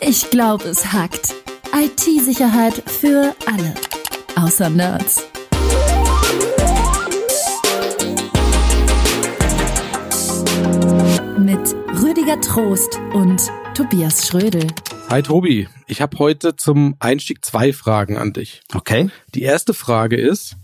Ich 0.00 0.30
glaube, 0.30 0.64
es 0.64 0.92
hackt. 0.92 1.34
IT-Sicherheit 1.74 2.82
für 2.86 3.34
alle. 3.46 3.74
Außer 4.36 4.68
Nerds. 4.68 5.26
Mit 11.38 11.74
Rüdiger 12.02 12.40
Trost 12.40 13.00
und 13.14 13.50
Tobias 13.74 14.26
Schrödel. 14.26 14.66
Hi 15.08 15.22
Tobi, 15.22 15.68
ich 15.86 16.00
habe 16.02 16.18
heute 16.18 16.56
zum 16.56 16.96
Einstieg 16.98 17.44
zwei 17.44 17.72
Fragen 17.72 18.16
an 18.18 18.32
dich. 18.32 18.60
Okay. 18.74 19.08
Die 19.34 19.42
erste 19.42 19.72
Frage 19.72 20.16
ist, 20.16 20.56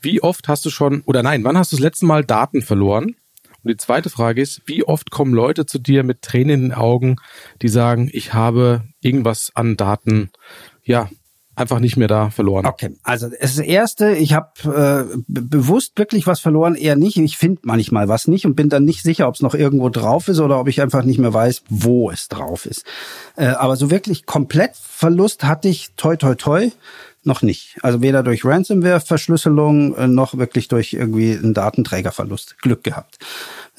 wie 0.00 0.22
oft 0.22 0.48
hast 0.48 0.64
du 0.64 0.70
schon, 0.70 1.02
oder 1.02 1.22
nein, 1.22 1.44
wann 1.44 1.58
hast 1.58 1.72
du 1.72 1.76
das 1.76 1.82
letzte 1.82 2.06
Mal 2.06 2.24
Daten 2.24 2.62
verloren? 2.62 3.16
Und 3.62 3.70
die 3.70 3.76
zweite 3.76 4.10
Frage 4.10 4.40
ist, 4.40 4.62
wie 4.66 4.84
oft 4.84 5.10
kommen 5.10 5.34
Leute 5.34 5.66
zu 5.66 5.78
dir 5.78 6.02
mit 6.04 6.22
Tränen 6.22 6.50
in 6.50 6.62
den 6.68 6.72
Augen, 6.72 7.16
die 7.62 7.68
sagen, 7.68 8.08
ich 8.12 8.34
habe 8.34 8.82
irgendwas 9.00 9.50
an 9.54 9.76
Daten, 9.76 10.30
ja, 10.84 11.08
einfach 11.58 11.80
nicht 11.80 11.96
mehr 11.96 12.08
da 12.08 12.30
verloren. 12.30 12.66
Okay, 12.66 12.96
also 13.02 13.28
das 13.28 13.58
erste, 13.58 14.12
ich 14.12 14.32
habe 14.32 15.08
äh, 15.10 15.16
bewusst 15.26 15.98
wirklich 15.98 16.26
was 16.26 16.40
verloren, 16.40 16.76
eher 16.76 16.96
nicht. 16.96 17.16
Ich 17.16 17.36
finde 17.36 17.62
manchmal 17.64 18.08
was 18.08 18.28
nicht 18.28 18.46
und 18.46 18.54
bin 18.54 18.68
dann 18.68 18.84
nicht 18.84 19.02
sicher, 19.02 19.28
ob 19.28 19.34
es 19.34 19.42
noch 19.42 19.54
irgendwo 19.54 19.88
drauf 19.88 20.28
ist 20.28 20.38
oder 20.38 20.60
ob 20.60 20.68
ich 20.68 20.80
einfach 20.80 21.02
nicht 21.02 21.18
mehr 21.18 21.34
weiß, 21.34 21.64
wo 21.68 22.10
es 22.10 22.28
drauf 22.28 22.64
ist. 22.64 22.84
Äh, 23.36 23.46
aber 23.46 23.76
so 23.76 23.90
wirklich 23.90 24.24
komplett 24.24 24.76
Verlust 24.76 25.44
hatte 25.44 25.68
ich 25.68 25.90
toi 25.96 26.16
toi 26.16 26.34
toi 26.34 26.70
noch 27.28 27.42
nicht. 27.42 27.76
Also 27.82 28.02
weder 28.02 28.24
durch 28.24 28.44
Ransomware-Verschlüsselung 28.44 29.94
äh, 29.94 30.08
noch 30.08 30.36
wirklich 30.36 30.66
durch 30.66 30.94
irgendwie 30.94 31.32
einen 31.32 31.54
Datenträgerverlust. 31.54 32.58
Glück 32.60 32.82
gehabt. 32.82 33.18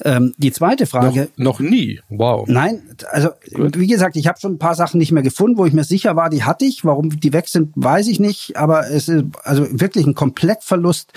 Ähm, 0.02 0.32
die 0.38 0.52
zweite 0.52 0.86
Frage. 0.86 1.28
Noch, 1.36 1.60
noch 1.60 1.60
nie. 1.60 2.00
Wow. 2.08 2.48
Nein, 2.48 2.82
also 3.10 3.30
Gut. 3.52 3.78
wie 3.78 3.86
gesagt, 3.86 4.16
ich 4.16 4.26
habe 4.26 4.40
schon 4.40 4.54
ein 4.54 4.58
paar 4.58 4.74
Sachen 4.74 4.98
nicht 4.98 5.12
mehr 5.12 5.22
gefunden, 5.22 5.58
wo 5.58 5.66
ich 5.66 5.74
mir 5.74 5.84
sicher 5.84 6.16
war, 6.16 6.30
die 6.30 6.44
hatte 6.44 6.64
ich. 6.64 6.84
Warum 6.84 7.10
die 7.10 7.32
weg 7.34 7.48
sind, 7.48 7.72
weiß 7.74 8.08
ich 8.08 8.20
nicht. 8.20 8.56
Aber 8.56 8.88
es 8.88 9.08
ist 9.08 9.24
also 9.42 9.66
wirklich 9.70 10.06
ein 10.06 10.14
Komplettverlust 10.14 11.12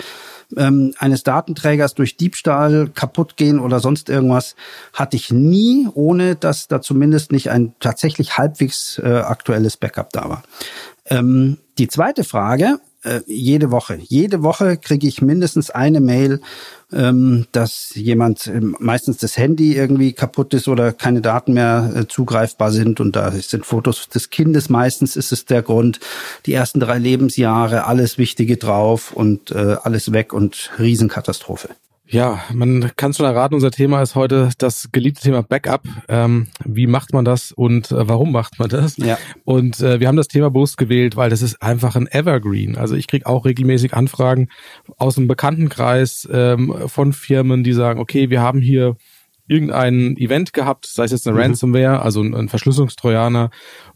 ähm, 0.56 0.92
eines 0.98 1.22
Datenträgers 1.22 1.94
durch 1.94 2.16
Diebstahl 2.16 2.88
kaputt 2.88 3.36
gehen 3.36 3.58
oder 3.58 3.80
sonst 3.80 4.10
irgendwas 4.10 4.56
hatte 4.92 5.16
ich 5.16 5.32
nie, 5.32 5.88
ohne 5.94 6.36
dass 6.36 6.68
da 6.68 6.82
zumindest 6.82 7.32
nicht 7.32 7.50
ein 7.50 7.74
tatsächlich 7.80 8.36
halbwegs 8.36 9.00
äh, 9.02 9.08
aktuelles 9.08 9.76
Backup 9.78 10.10
da 10.12 10.28
war. 10.28 10.42
Ähm, 11.06 11.58
die 11.78 11.88
zweite 11.88 12.24
Frage, 12.24 12.78
äh, 13.04 13.20
jede 13.26 13.70
Woche. 13.70 13.98
Jede 14.00 14.42
Woche 14.42 14.76
kriege 14.76 15.06
ich 15.06 15.20
mindestens 15.20 15.70
eine 15.70 16.00
Mail, 16.00 16.40
ähm, 16.92 17.46
dass 17.52 17.94
jemand, 17.94 18.46
äh, 18.46 18.60
meistens 18.60 19.18
das 19.18 19.36
Handy 19.36 19.74
irgendwie 19.74 20.12
kaputt 20.12 20.54
ist 20.54 20.68
oder 20.68 20.92
keine 20.92 21.20
Daten 21.20 21.52
mehr 21.52 21.92
äh, 21.94 22.08
zugreifbar 22.08 22.72
sind 22.72 23.00
und 23.00 23.14
da 23.14 23.30
sind 23.32 23.66
Fotos 23.66 24.08
des 24.08 24.30
Kindes 24.30 24.68
meistens 24.70 25.16
ist 25.16 25.32
es 25.32 25.44
der 25.44 25.62
Grund. 25.62 26.00
Die 26.46 26.54
ersten 26.54 26.80
drei 26.80 26.98
Lebensjahre, 26.98 27.84
alles 27.84 28.16
Wichtige 28.16 28.56
drauf 28.56 29.12
und 29.12 29.50
äh, 29.50 29.76
alles 29.82 30.12
weg 30.12 30.32
und 30.32 30.70
Riesenkatastrophe. 30.78 31.70
Ja, 32.06 32.42
man 32.52 32.92
kann 32.96 33.14
schon 33.14 33.24
erraten, 33.24 33.54
unser 33.54 33.70
Thema 33.70 34.02
ist 34.02 34.14
heute 34.14 34.50
das 34.58 34.90
geliebte 34.92 35.22
Thema 35.22 35.42
Backup. 35.42 35.84
Ähm, 36.08 36.48
wie 36.64 36.86
macht 36.86 37.14
man 37.14 37.24
das 37.24 37.50
und 37.50 37.90
äh, 37.90 38.08
warum 38.08 38.30
macht 38.30 38.58
man 38.58 38.68
das? 38.68 38.98
Ja. 38.98 39.16
Und 39.44 39.80
äh, 39.80 40.00
wir 40.00 40.08
haben 40.08 40.16
das 40.16 40.28
Thema 40.28 40.50
bewusst 40.50 40.76
gewählt, 40.76 41.16
weil 41.16 41.30
das 41.30 41.40
ist 41.40 41.62
einfach 41.62 41.96
ein 41.96 42.06
Evergreen. 42.06 42.76
Also 42.76 42.94
ich 42.94 43.06
kriege 43.06 43.26
auch 43.26 43.46
regelmäßig 43.46 43.94
Anfragen 43.94 44.48
aus 44.98 45.14
dem 45.14 45.28
Bekanntenkreis 45.28 46.28
ähm, 46.30 46.74
von 46.86 47.14
Firmen, 47.14 47.64
die 47.64 47.72
sagen, 47.72 48.00
okay, 48.00 48.28
wir 48.28 48.42
haben 48.42 48.60
hier 48.60 48.96
irgendein 49.46 50.16
Event 50.16 50.52
gehabt, 50.52 50.86
sei 50.86 51.04
es 51.04 51.10
jetzt 51.10 51.26
eine 51.26 51.36
mhm. 51.36 51.42
Ransomware, 51.42 52.02
also 52.02 52.22
ein, 52.22 52.34
ein 52.34 52.48
Verschlüsselungstrojaner, 52.48 53.50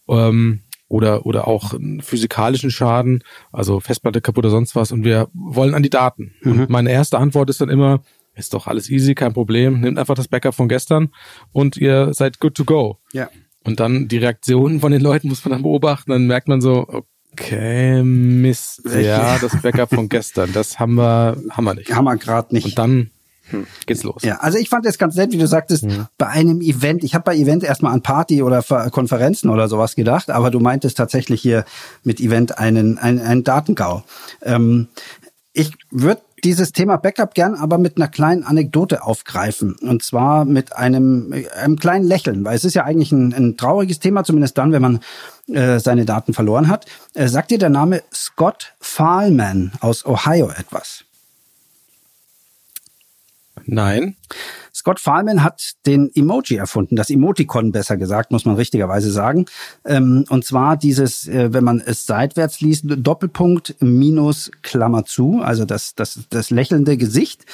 ähm, 0.08 0.62
oder, 0.88 1.26
oder 1.26 1.46
auch 1.46 1.74
einen 1.74 2.00
physikalischen 2.00 2.70
Schaden, 2.70 3.22
also 3.52 3.80
Festplatte 3.80 4.20
kaputt 4.20 4.44
oder 4.44 4.50
sonst 4.50 4.74
was 4.74 4.92
und 4.92 5.04
wir 5.04 5.28
wollen 5.34 5.74
an 5.74 5.82
die 5.82 5.90
Daten. 5.90 6.34
Mhm. 6.42 6.52
Und 6.52 6.70
meine 6.70 6.90
erste 6.90 7.18
Antwort 7.18 7.50
ist 7.50 7.60
dann 7.60 7.68
immer, 7.68 8.00
ist 8.34 8.54
doch 8.54 8.66
alles 8.66 8.88
easy, 8.88 9.14
kein 9.14 9.32
Problem, 9.32 9.80
nehmt 9.80 9.98
einfach 9.98 10.14
das 10.14 10.28
Backup 10.28 10.54
von 10.54 10.68
gestern 10.68 11.10
und 11.52 11.76
ihr 11.76 12.14
seid 12.14 12.40
good 12.40 12.54
to 12.54 12.64
go. 12.64 12.98
Ja. 13.12 13.28
Und 13.64 13.80
dann 13.80 14.08
die 14.08 14.18
Reaktionen 14.18 14.80
von 14.80 14.92
den 14.92 15.02
Leuten 15.02 15.28
muss 15.28 15.44
man 15.44 15.52
dann 15.52 15.62
beobachten, 15.62 16.10
dann 16.10 16.26
merkt 16.26 16.48
man 16.48 16.60
so, 16.60 16.86
okay, 17.32 18.02
Mist, 18.02 18.82
ja, 18.86 19.38
das 19.38 19.60
Backup 19.60 19.90
von 19.90 20.08
gestern, 20.08 20.52
das 20.52 20.78
haben 20.78 20.94
wir, 20.94 21.36
haben 21.50 21.64
wir 21.64 21.74
nicht. 21.74 21.94
Haben 21.94 22.04
wir 22.04 22.16
gerade 22.16 22.54
nicht. 22.54 22.64
Und 22.64 22.78
dann 22.78 23.10
hm, 23.50 23.66
geht's 23.86 24.02
los. 24.02 24.22
Ja, 24.22 24.36
also 24.36 24.58
ich 24.58 24.68
fand 24.68 24.86
es 24.86 24.98
ganz 24.98 25.16
nett, 25.16 25.32
wie 25.32 25.38
du 25.38 25.46
sagtest, 25.46 25.84
mhm. 25.84 26.06
bei 26.16 26.26
einem 26.26 26.60
Event, 26.60 27.04
ich 27.04 27.14
habe 27.14 27.24
bei 27.24 27.36
Event 27.36 27.64
erstmal 27.64 27.92
an 27.92 28.02
Party 28.02 28.42
oder 28.42 28.62
Konferenzen 28.90 29.50
oder 29.50 29.68
sowas 29.68 29.94
gedacht, 29.94 30.30
aber 30.30 30.50
du 30.50 30.60
meintest 30.60 30.96
tatsächlich 30.96 31.40
hier 31.40 31.64
mit 32.04 32.20
Event 32.20 32.58
einen, 32.58 32.98
einen, 32.98 33.20
einen 33.20 33.44
Datengau. 33.44 34.04
Ähm, 34.42 34.88
ich 35.52 35.72
würde 35.90 36.22
dieses 36.44 36.72
Thema 36.72 36.96
Backup 36.96 37.34
gern 37.34 37.54
aber 37.54 37.78
mit 37.78 37.96
einer 37.96 38.08
kleinen 38.08 38.44
Anekdote 38.44 39.02
aufgreifen. 39.02 39.76
Und 39.82 40.02
zwar 40.02 40.44
mit 40.44 40.76
einem, 40.76 41.34
einem 41.56 41.76
kleinen 41.76 42.06
Lächeln, 42.06 42.44
weil 42.44 42.56
es 42.56 42.64
ist 42.64 42.74
ja 42.74 42.84
eigentlich 42.84 43.12
ein, 43.12 43.32
ein 43.34 43.56
trauriges 43.56 43.98
Thema, 43.98 44.24
zumindest 44.24 44.56
dann, 44.58 44.72
wenn 44.72 44.82
man 44.82 45.00
äh, 45.48 45.80
seine 45.80 46.04
Daten 46.04 46.34
verloren 46.34 46.68
hat. 46.68 46.86
Äh, 47.14 47.28
sagt 47.28 47.50
dir 47.50 47.58
der 47.58 47.70
Name 47.70 48.02
Scott 48.14 48.74
Fahlman 48.80 49.72
aus 49.80 50.06
Ohio 50.06 50.50
etwas? 50.50 51.04
Nein. 53.70 54.16
Scott 54.74 54.98
Fahlman 54.98 55.42
hat 55.42 55.72
den 55.84 56.10
Emoji 56.14 56.56
erfunden, 56.56 56.96
das 56.96 57.10
Emoticon 57.10 57.70
besser 57.70 57.98
gesagt, 57.98 58.30
muss 58.30 58.46
man 58.46 58.56
richtigerweise 58.56 59.10
sagen. 59.10 59.44
Ähm, 59.84 60.24
und 60.30 60.44
zwar 60.46 60.78
dieses, 60.78 61.28
äh, 61.28 61.52
wenn 61.52 61.64
man 61.64 61.82
es 61.84 62.06
seitwärts 62.06 62.60
liest, 62.60 62.84
Doppelpunkt 62.86 63.76
minus 63.80 64.50
Klammer 64.62 65.04
zu, 65.04 65.40
also 65.42 65.66
das, 65.66 65.94
das, 65.94 66.20
das 66.30 66.50
lächelnde 66.50 66.96
Gesicht. 66.96 67.44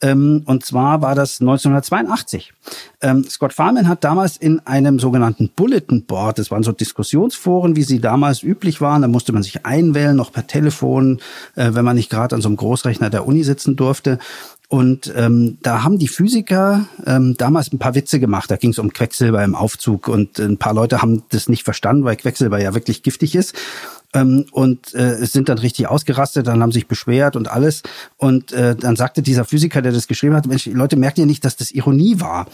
Ähm, 0.00 0.42
und 0.46 0.64
zwar 0.64 1.02
war 1.02 1.14
das 1.14 1.40
1982. 1.40 2.52
Ähm, 3.00 3.24
Scott 3.28 3.52
Fahlman 3.52 3.86
hat 3.86 4.02
damals 4.02 4.36
in 4.36 4.58
einem 4.66 4.98
sogenannten 4.98 5.50
Bulletin 5.54 6.06
Board, 6.06 6.38
das 6.38 6.50
waren 6.50 6.64
so 6.64 6.72
Diskussionsforen, 6.72 7.76
wie 7.76 7.84
sie 7.84 8.00
damals 8.00 8.42
üblich 8.42 8.80
waren, 8.80 9.02
da 9.02 9.08
musste 9.08 9.32
man 9.32 9.44
sich 9.44 9.64
einwählen, 9.64 10.16
noch 10.16 10.32
per 10.32 10.46
Telefon, 10.46 11.20
äh, 11.54 11.70
wenn 11.74 11.84
man 11.84 11.94
nicht 11.96 12.10
gerade 12.10 12.34
an 12.34 12.42
so 12.42 12.48
einem 12.48 12.56
Großrechner 12.56 13.10
der 13.10 13.26
Uni 13.26 13.44
sitzen 13.44 13.76
durfte. 13.76 14.18
Und 14.70 15.12
ähm, 15.16 15.58
da 15.62 15.82
haben 15.82 15.98
die 15.98 16.06
Physiker 16.06 16.86
ähm, 17.04 17.36
damals 17.36 17.72
ein 17.72 17.80
paar 17.80 17.96
Witze 17.96 18.20
gemacht. 18.20 18.52
Da 18.52 18.56
ging 18.56 18.70
es 18.70 18.78
um 18.78 18.92
Quecksilber 18.92 19.42
im 19.42 19.56
Aufzug 19.56 20.06
und 20.06 20.38
ein 20.38 20.58
paar 20.58 20.74
Leute 20.74 21.02
haben 21.02 21.24
das 21.30 21.48
nicht 21.48 21.64
verstanden, 21.64 22.04
weil 22.04 22.14
Quecksilber 22.14 22.60
ja 22.60 22.72
wirklich 22.72 23.02
giftig 23.02 23.34
ist 23.34 23.56
ähm, 24.12 24.46
und 24.50 24.94
äh, 24.94 25.24
sind 25.24 25.48
dann 25.48 25.58
richtig 25.58 25.88
ausgerastet, 25.88 26.46
dann 26.46 26.62
haben 26.62 26.72
sich 26.72 26.86
beschwert 26.86 27.36
und 27.36 27.48
alles. 27.48 27.82
Und 28.16 28.52
äh, 28.52 28.74
dann 28.74 28.96
sagte 28.96 29.22
dieser 29.22 29.44
Physiker, 29.44 29.82
der 29.82 29.92
das 29.92 30.08
geschrieben 30.08 30.34
hat, 30.34 30.46
Mensch, 30.46 30.66
Leute, 30.66 30.96
merkt 30.96 31.18
ihr 31.18 31.26
nicht, 31.26 31.44
dass 31.44 31.56
das 31.56 31.70
Ironie 31.70 32.20
war? 32.20 32.46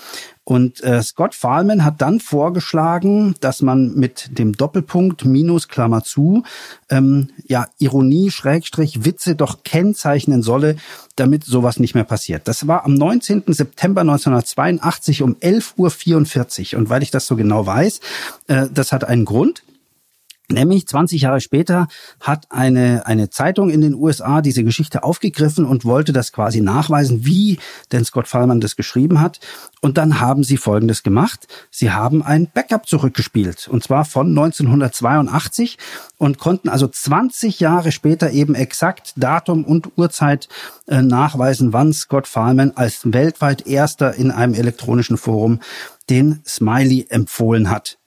Und 0.44 0.80
äh, 0.84 1.02
Scott 1.02 1.34
Fahlman 1.34 1.84
hat 1.84 2.00
dann 2.00 2.20
vorgeschlagen, 2.20 3.34
dass 3.40 3.62
man 3.62 3.94
mit 3.94 4.38
dem 4.38 4.52
Doppelpunkt 4.52 5.24
minus 5.24 5.66
Klammer 5.66 6.04
zu 6.04 6.44
ähm, 6.88 7.30
ja 7.48 7.66
Ironie 7.78 8.30
Schrägstrich 8.30 9.04
Witze 9.04 9.34
doch 9.34 9.64
kennzeichnen 9.64 10.42
solle, 10.42 10.76
damit 11.16 11.42
sowas 11.42 11.80
nicht 11.80 11.94
mehr 11.94 12.04
passiert. 12.04 12.46
Das 12.46 12.68
war 12.68 12.84
am 12.84 12.94
19. 12.94 13.42
September 13.48 14.02
1982 14.02 15.22
um 15.22 15.34
11.44 15.34 16.74
Uhr. 16.74 16.78
Und 16.78 16.90
weil 16.90 17.02
ich 17.02 17.10
das 17.10 17.26
so 17.26 17.34
genau 17.34 17.66
weiß, 17.66 18.00
äh, 18.46 18.66
das 18.72 18.92
hat 18.92 19.02
einen 19.02 19.24
Grund. 19.24 19.64
Nämlich 20.48 20.86
20 20.86 21.22
Jahre 21.22 21.40
später 21.40 21.88
hat 22.20 22.46
eine, 22.50 23.04
eine 23.06 23.30
Zeitung 23.30 23.68
in 23.68 23.80
den 23.80 23.94
USA 23.94 24.40
diese 24.42 24.62
Geschichte 24.62 25.02
aufgegriffen 25.02 25.64
und 25.64 25.84
wollte 25.84 26.12
das 26.12 26.30
quasi 26.30 26.60
nachweisen, 26.60 27.26
wie 27.26 27.58
denn 27.90 28.04
Scott 28.04 28.28
Fallman 28.28 28.60
das 28.60 28.76
geschrieben 28.76 29.20
hat. 29.20 29.40
Und 29.80 29.98
dann 29.98 30.20
haben 30.20 30.44
sie 30.44 30.56
Folgendes 30.56 31.02
gemacht. 31.02 31.48
Sie 31.70 31.90
haben 31.90 32.22
ein 32.22 32.48
Backup 32.52 32.86
zurückgespielt. 32.86 33.66
Und 33.66 33.82
zwar 33.82 34.04
von 34.04 34.28
1982 34.28 35.78
und 36.18 36.38
konnten 36.38 36.68
also 36.68 36.86
20 36.86 37.58
Jahre 37.58 37.90
später 37.90 38.30
eben 38.30 38.54
exakt 38.54 39.14
Datum 39.16 39.64
und 39.64 39.96
Uhrzeit 39.96 40.48
äh, 40.86 41.02
nachweisen, 41.02 41.72
wann 41.72 41.92
Scott 41.92 42.28
Fallman 42.28 42.72
als 42.76 43.00
weltweit 43.04 43.66
erster 43.66 44.14
in 44.14 44.30
einem 44.30 44.54
elektronischen 44.54 45.16
Forum 45.16 45.60
den 46.08 46.40
Smiley 46.46 47.06
empfohlen 47.10 47.68
hat. 47.68 47.98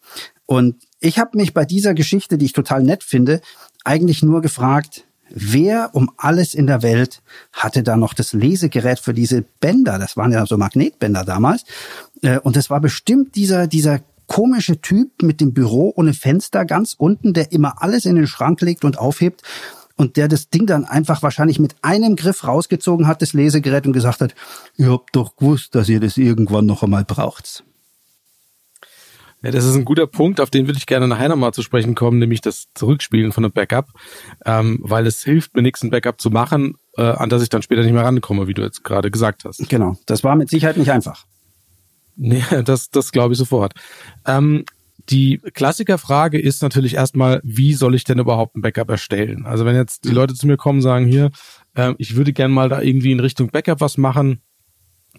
Und 0.45 0.75
ich 0.99 1.19
habe 1.19 1.37
mich 1.37 1.53
bei 1.53 1.65
dieser 1.65 1.93
Geschichte, 1.93 2.37
die 2.37 2.45
ich 2.45 2.53
total 2.53 2.83
nett 2.83 3.03
finde, 3.03 3.41
eigentlich 3.83 4.23
nur 4.23 4.41
gefragt, 4.41 5.05
wer 5.29 5.91
um 5.93 6.11
alles 6.17 6.53
in 6.53 6.67
der 6.67 6.81
Welt 6.81 7.21
hatte 7.53 7.83
da 7.83 7.95
noch 7.95 8.13
das 8.13 8.33
Lesegerät 8.33 8.99
für 8.99 9.13
diese 9.13 9.43
Bänder? 9.59 9.99
Das 9.99 10.17
waren 10.17 10.31
ja 10.31 10.45
so 10.45 10.57
Magnetbänder 10.57 11.23
damals. 11.23 11.63
Äh, 12.21 12.39
und 12.39 12.57
es 12.57 12.69
war 12.69 12.81
bestimmt 12.81 13.35
dieser, 13.35 13.67
dieser 13.67 14.01
komische 14.27 14.81
Typ 14.81 15.21
mit 15.21 15.41
dem 15.41 15.53
Büro 15.53 15.93
ohne 15.95 16.13
Fenster 16.13 16.65
ganz 16.65 16.93
unten, 16.97 17.33
der 17.33 17.51
immer 17.51 17.81
alles 17.81 18.05
in 18.05 18.15
den 18.15 18.27
Schrank 18.27 18.61
legt 18.61 18.85
und 18.85 18.97
aufhebt 18.99 19.41
und 19.95 20.17
der 20.17 20.27
das 20.27 20.49
Ding 20.49 20.65
dann 20.65 20.85
einfach 20.85 21.23
wahrscheinlich 21.23 21.59
mit 21.59 21.75
einem 21.81 22.15
Griff 22.15 22.45
rausgezogen 22.45 23.07
hat, 23.07 23.21
das 23.21 23.33
Lesegerät 23.33 23.85
und 23.85 23.93
gesagt 23.93 24.21
hat, 24.21 24.35
ihr 24.77 24.91
habt 24.91 25.15
doch 25.15 25.35
gewusst, 25.35 25.75
dass 25.75 25.89
ihr 25.89 25.99
das 25.99 26.17
irgendwann 26.17 26.65
noch 26.65 26.83
einmal 26.83 27.03
braucht. 27.03 27.63
Ja, 29.41 29.51
das 29.51 29.63
ist 29.63 29.75
ein 29.75 29.85
guter 29.85 30.05
Punkt, 30.05 30.41
auf 30.41 30.49
den 30.49 30.67
würde 30.67 30.77
ich 30.77 30.85
gerne 30.85 31.07
nachher 31.07 31.29
nochmal 31.29 31.53
zu 31.53 31.61
sprechen 31.61 31.95
kommen, 31.95 32.19
nämlich 32.19 32.41
das 32.41 32.65
Zurückspielen 32.75 33.31
von 33.31 33.45
einem 33.45 33.53
Backup, 33.53 33.87
ähm, 34.45 34.79
weil 34.81 35.07
es 35.07 35.23
hilft 35.23 35.55
mir 35.55 35.61
nichts, 35.61 35.81
ein 35.81 35.91
Backup 35.91 36.19
zu 36.19 36.29
machen, 36.29 36.75
äh, 36.97 37.03
an 37.03 37.29
das 37.29 37.41
ich 37.41 37.49
dann 37.49 37.61
später 37.61 37.83
nicht 37.83 37.93
mehr 37.93 38.03
rankomme, 38.03 38.47
wie 38.47 38.53
du 38.53 38.61
jetzt 38.61 38.83
gerade 38.83 39.11
gesagt 39.11 39.45
hast. 39.45 39.69
Genau, 39.69 39.95
das 40.05 40.23
war 40.25 40.35
mit 40.35 40.49
Sicherheit 40.49 40.75
nicht 40.75 40.91
einfach. 40.91 41.25
Nee, 42.17 42.43
das, 42.65 42.89
das 42.89 43.11
glaube 43.11 43.33
ich 43.33 43.37
sofort. 43.37 43.73
Ähm, 44.25 44.65
die 45.09 45.39
Klassikerfrage 45.53 46.39
ist 46.39 46.61
natürlich 46.61 46.95
erstmal, 46.95 47.39
wie 47.43 47.73
soll 47.73 47.95
ich 47.95 48.03
denn 48.03 48.19
überhaupt 48.19 48.55
ein 48.55 48.61
Backup 48.61 48.89
erstellen? 48.89 49.45
Also 49.45 49.65
wenn 49.65 49.75
jetzt 49.75 50.03
die 50.03 50.13
Leute 50.13 50.35
zu 50.35 50.45
mir 50.45 50.57
kommen 50.57 50.79
und 50.79 50.83
sagen, 50.83 51.07
hier, 51.07 51.31
äh, 51.75 51.93
ich 51.97 52.15
würde 52.15 52.33
gerne 52.33 52.53
mal 52.53 52.69
da 52.69 52.81
irgendwie 52.81 53.11
in 53.11 53.19
Richtung 53.19 53.49
Backup 53.49 53.81
was 53.81 53.97
machen, 53.97 54.41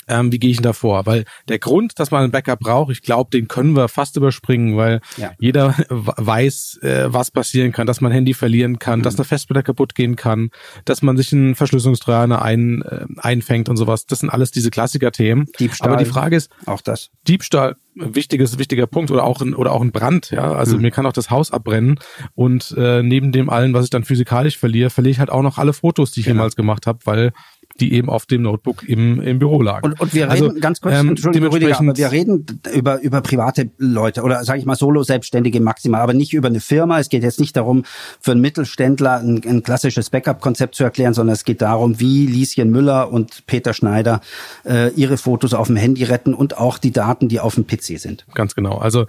ähm, 0.09 0.33
wie 0.33 0.39
gehe 0.39 0.51
ich 0.51 0.57
denn 0.57 0.65
da 0.65 0.73
vor? 0.73 1.07
Weil 1.07 1.25
der 1.49 1.59
Grund, 1.59 1.99
dass 1.99 2.11
man 2.11 2.25
ein 2.25 2.31
Backup 2.31 2.61
braucht, 2.61 2.93
ich 2.93 3.03
glaube, 3.03 3.31
den 3.31 3.49
können 3.49 3.77
wir 3.77 3.89
fast 3.89 4.17
überspringen, 4.17 4.77
weil 4.77 5.01
ja. 5.17 5.33
jeder 5.39 5.75
weiß, 5.89 6.81
äh, 6.83 7.13
was 7.13 7.31
passieren 7.31 7.73
kann, 7.73 7.87
dass 7.87 8.01
man 8.01 8.13
Handy 8.13 8.35
verlieren 8.35 8.79
kann, 8.79 9.01
mhm. 9.01 9.03
dass 9.05 9.17
eine 9.17 9.25
Festplatte 9.25 9.63
kaputt 9.63 9.95
gehen 9.95 10.17
kann, 10.17 10.51
dass 10.85 11.03
man 11.03 11.17
sich 11.17 11.33
einen 11.33 11.55
Verschlüsselungsträger 11.55 12.43
ein, 12.43 12.83
äh, 12.83 13.07
einfängt 13.19 13.69
und 13.69 13.77
sowas. 13.77 14.07
Das 14.07 14.21
sind 14.21 14.31
alles 14.31 14.51
diese 14.51 14.71
Klassiker-Themen. 14.71 15.47
Diebstahl. 15.59 15.89
Aber 15.89 15.97
die 15.97 16.11
Frage 16.11 16.37
ist, 16.37 16.51
auch 16.67 16.81
das. 16.81 17.11
Diebstahl, 17.29 17.77
wichtiges, 17.95 18.59
wichtiger 18.59 18.87
Punkt 18.87 19.11
oder 19.11 19.25
auch 19.25 19.41
ein, 19.41 19.55
oder 19.55 19.73
auch 19.73 19.83
ein 19.83 19.93
Brand, 19.93 20.31
ja. 20.31 20.53
Also 20.53 20.77
mhm. 20.77 20.83
mir 20.83 20.91
kann 20.91 21.07
auch 21.07 21.13
das 21.13 21.31
Haus 21.31 21.53
abbrennen 21.53 21.99
und 22.35 22.75
äh, 22.77 23.03
neben 23.03 23.33
dem 23.33 23.51
allen, 23.51 23.75
was 23.75 23.85
ich 23.85 23.91
dann 23.91 24.05
physikalisch 24.05 24.59
verliere, 24.59 24.91
verliere 24.91 25.13
ich 25.13 25.19
halt 25.19 25.31
auch 25.31 25.43
noch 25.43 25.59
alle 25.59 25.73
Fotos, 25.73 26.13
die 26.13 26.21
ich 26.21 26.27
genau. 26.27 26.41
jemals 26.41 26.57
gemacht 26.57 26.87
habe, 26.87 27.01
weil 27.05 27.33
die 27.81 27.93
eben 27.95 28.09
auf 28.09 28.27
dem 28.27 28.43
Notebook 28.43 28.89
im, 28.89 29.21
im 29.21 29.39
Büro 29.39 29.63
lagen. 29.63 29.87
Und, 29.87 30.01
und 30.01 30.15
wir 30.15 30.31
also, 30.31 30.47
reden 30.47 30.61
ganz 30.61 30.81
kurz, 30.81 30.95
ähm, 30.95 31.09
Entschuldigung, 31.11 31.49
Rüdiger, 31.51 31.79
aber 31.79 31.97
wir 31.97 32.13
reden 32.13 32.47
über, 32.73 33.01
über 33.01 33.21
private 33.23 33.71
Leute 33.79 34.23
oder 34.23 34.45
sage 34.45 34.59
ich 34.59 34.67
mal 34.67 34.77
Solo-Selbstständige 34.77 35.61
maximal, 35.61 36.01
aber 36.01 36.15
nicht 36.15 36.33
über 36.33 36.49
eine 36.49 36.61
Firma. 36.61 36.99
Es 36.99 37.09
geht 37.09 37.23
jetzt 37.23 37.41
nicht 37.41 37.57
darum, 37.57 37.85
für 38.21 38.33
einen 38.33 38.41
Mittelständler 38.41 39.19
ein, 39.19 39.43
ein 39.47 39.63
klassisches 39.63 40.11
Backup-Konzept 40.11 40.75
zu 40.75 40.85
erklären, 40.85 41.15
sondern 41.15 41.35
es 41.35 41.45
geht 41.45 41.63
darum, 41.63 41.99
wie 42.01 42.27
Lieschen 42.27 42.71
Müller 42.71 43.11
und 43.13 43.47
Peter 43.47 43.73
Schneider 43.73 44.21
äh, 44.65 44.93
ihre 44.95 45.17
Fotos 45.17 45.55
auf 45.55 45.69
dem 45.69 45.77
Handy 45.77 46.05
retten 46.05 46.35
und 46.35 46.59
auch 46.59 46.79
die 46.79 46.93
Daten, 46.93 47.29
die 47.29 47.41
auf 47.41 47.55
dem 47.55 47.67
PC 47.67 47.99
sind. 47.99 48.27
Ganz 48.35 48.55
genau. 48.55 48.79
Also 48.79 49.07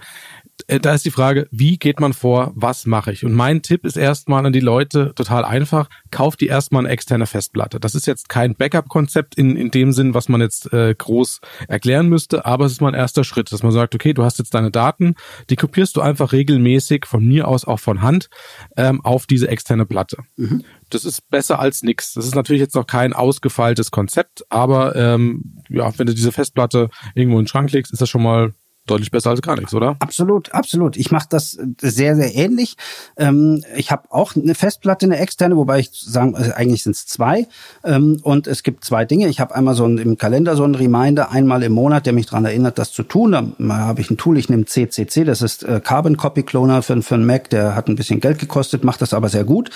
äh, 0.68 0.80
da 0.80 0.94
ist 0.94 1.04
die 1.04 1.10
Frage, 1.10 1.48
wie 1.50 1.78
geht 1.78 2.00
man 2.00 2.12
vor, 2.12 2.52
was 2.54 2.86
mache 2.86 3.12
ich? 3.12 3.24
Und 3.24 3.32
mein 3.32 3.62
Tipp 3.62 3.84
ist 3.84 3.96
erstmal 3.96 4.44
an 4.44 4.52
die 4.52 4.60
Leute 4.60 5.12
total 5.14 5.44
einfach, 5.44 5.88
kauft 6.10 6.40
die 6.40 6.46
erstmal 6.46 6.84
eine 6.84 6.92
externe 6.92 7.26
Festplatte. 7.26 7.80
Das 7.80 7.94
ist 7.94 8.06
jetzt 8.06 8.28
kein 8.28 8.54
Backup-Konzept 8.54 9.34
in, 9.34 9.56
in 9.56 9.70
dem 9.70 9.92
Sinn, 9.92 10.14
was 10.14 10.28
man 10.28 10.40
jetzt 10.40 10.72
äh, 10.72 10.94
groß 10.96 11.40
erklären 11.68 12.08
müsste, 12.08 12.46
aber 12.46 12.66
es 12.66 12.72
ist 12.72 12.80
mal 12.80 12.88
ein 12.88 12.94
erster 12.94 13.24
Schritt, 13.24 13.52
dass 13.52 13.62
man 13.62 13.72
sagt, 13.72 13.94
okay, 13.94 14.12
du 14.12 14.24
hast 14.24 14.38
jetzt 14.38 14.54
deine 14.54 14.70
Daten, 14.70 15.14
die 15.50 15.56
kopierst 15.56 15.96
du 15.96 16.00
einfach 16.00 16.32
regelmäßig 16.32 17.06
von 17.06 17.24
mir 17.26 17.48
aus 17.48 17.64
auch 17.64 17.80
von 17.80 18.02
Hand 18.02 18.28
ähm, 18.76 19.00
auf 19.04 19.26
diese 19.26 19.48
externe 19.48 19.86
Platte. 19.86 20.18
Mhm. 20.36 20.64
Das 20.90 21.04
ist 21.04 21.28
besser 21.30 21.58
als 21.58 21.82
nix. 21.82 22.12
Das 22.12 22.26
ist 22.26 22.34
natürlich 22.34 22.60
jetzt 22.60 22.74
noch 22.74 22.86
kein 22.86 23.12
ausgefeiltes 23.12 23.90
Konzept, 23.90 24.44
aber 24.50 24.94
ähm, 24.96 25.62
ja, 25.68 25.90
wenn 25.98 26.06
du 26.06 26.14
diese 26.14 26.32
Festplatte 26.32 26.90
irgendwo 27.14 27.38
in 27.38 27.44
den 27.44 27.48
Schrank 27.48 27.72
legst, 27.72 27.92
ist 27.92 28.02
das 28.02 28.10
schon 28.10 28.22
mal 28.22 28.52
deutlich 28.86 29.10
besser 29.10 29.30
als 29.30 29.42
gar 29.42 29.56
nichts, 29.56 29.72
oder? 29.74 29.96
Absolut, 30.00 30.52
absolut. 30.52 30.96
Ich 30.96 31.10
mache 31.10 31.26
das 31.30 31.56
sehr, 31.80 32.16
sehr 32.16 32.34
ähnlich. 32.34 32.76
Ähm, 33.16 33.62
ich 33.76 33.92
habe 33.92 34.10
auch 34.10 34.34
eine 34.34 34.54
Festplatte, 34.54 35.06
eine 35.06 35.18
externe, 35.18 35.56
wobei 35.56 35.78
ich 35.78 35.90
sagen, 35.92 36.34
also 36.34 36.52
eigentlich 36.52 36.82
sind 36.82 36.96
es 36.96 37.06
zwei. 37.06 37.46
Ähm, 37.84 38.18
und 38.22 38.46
es 38.48 38.62
gibt 38.62 38.84
zwei 38.84 39.04
Dinge. 39.04 39.28
Ich 39.28 39.38
habe 39.38 39.54
einmal 39.54 39.74
so 39.74 39.84
ein, 39.84 39.98
im 39.98 40.18
Kalender 40.18 40.56
so 40.56 40.64
ein 40.64 40.74
Reminder 40.74 41.30
einmal 41.30 41.62
im 41.62 41.72
Monat, 41.72 42.06
der 42.06 42.12
mich 42.12 42.26
daran 42.26 42.44
erinnert, 42.44 42.78
das 42.78 42.92
zu 42.92 43.04
tun. 43.04 43.32
Da 43.32 43.46
habe 43.68 44.00
ich 44.00 44.10
ein 44.10 44.16
Tool, 44.16 44.36
ich 44.36 44.48
nehme 44.48 44.64
CCC, 44.64 45.24
das 45.24 45.42
ist 45.42 45.62
äh, 45.62 45.80
Carbon 45.82 46.16
Copy 46.16 46.42
Cloner 46.42 46.82
für, 46.82 47.00
für 47.02 47.14
einen 47.14 47.26
Mac, 47.26 47.50
der 47.50 47.76
hat 47.76 47.88
ein 47.88 47.96
bisschen 47.96 48.20
Geld 48.20 48.40
gekostet, 48.40 48.82
macht 48.82 49.00
das 49.00 49.14
aber 49.14 49.28
sehr 49.28 49.44
gut. 49.44 49.70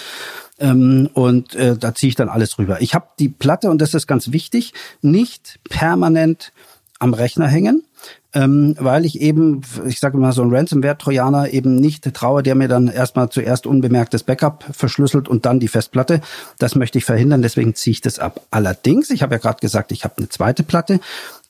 Ähm, 0.59 1.11
und 1.12 1.55
äh, 1.55 1.76
da 1.76 1.94
ziehe 1.94 2.09
ich 2.09 2.17
dann 2.17 2.29
alles 2.29 2.59
rüber. 2.59 2.81
Ich 2.81 2.94
habe 2.94 3.06
die 3.19 3.29
Platte, 3.29 3.70
und 3.70 3.81
das 3.81 3.94
ist 3.94 4.06
ganz 4.06 4.32
wichtig, 4.32 4.73
nicht 5.02 5.61
permanent 5.69 6.52
am 6.99 7.14
Rechner 7.14 7.47
hängen, 7.47 7.82
ähm, 8.37 8.77
weil 8.79 9.06
ich 9.06 9.23
eben, 9.23 9.62
ich 9.87 9.99
sage 9.99 10.19
mal, 10.19 10.33
so 10.33 10.43
ein 10.43 10.55
Ransomware-Trojaner 10.55 11.55
eben 11.55 11.77
nicht 11.77 12.12
traue, 12.12 12.43
der 12.43 12.55
mir 12.55 12.69
dann 12.69 12.88
erstmal 12.88 13.31
zuerst 13.31 13.67
unbemerktes 13.67 14.25
Backup 14.25 14.67
verschlüsselt 14.73 15.27
und 15.27 15.47
dann 15.47 15.59
die 15.59 15.69
Festplatte. 15.69 16.21
Das 16.59 16.75
möchte 16.75 16.99
ich 16.99 17.06
verhindern, 17.06 17.41
deswegen 17.41 17.75
ziehe 17.75 17.93
ich 17.93 18.03
das 18.03 18.19
ab. 18.19 18.43
Allerdings, 18.50 19.09
ich 19.09 19.23
habe 19.23 19.37
ja 19.37 19.38
gerade 19.38 19.61
gesagt, 19.61 19.91
ich 19.91 20.05
habe 20.05 20.19
eine 20.19 20.29
zweite 20.29 20.65
Platte, 20.65 21.00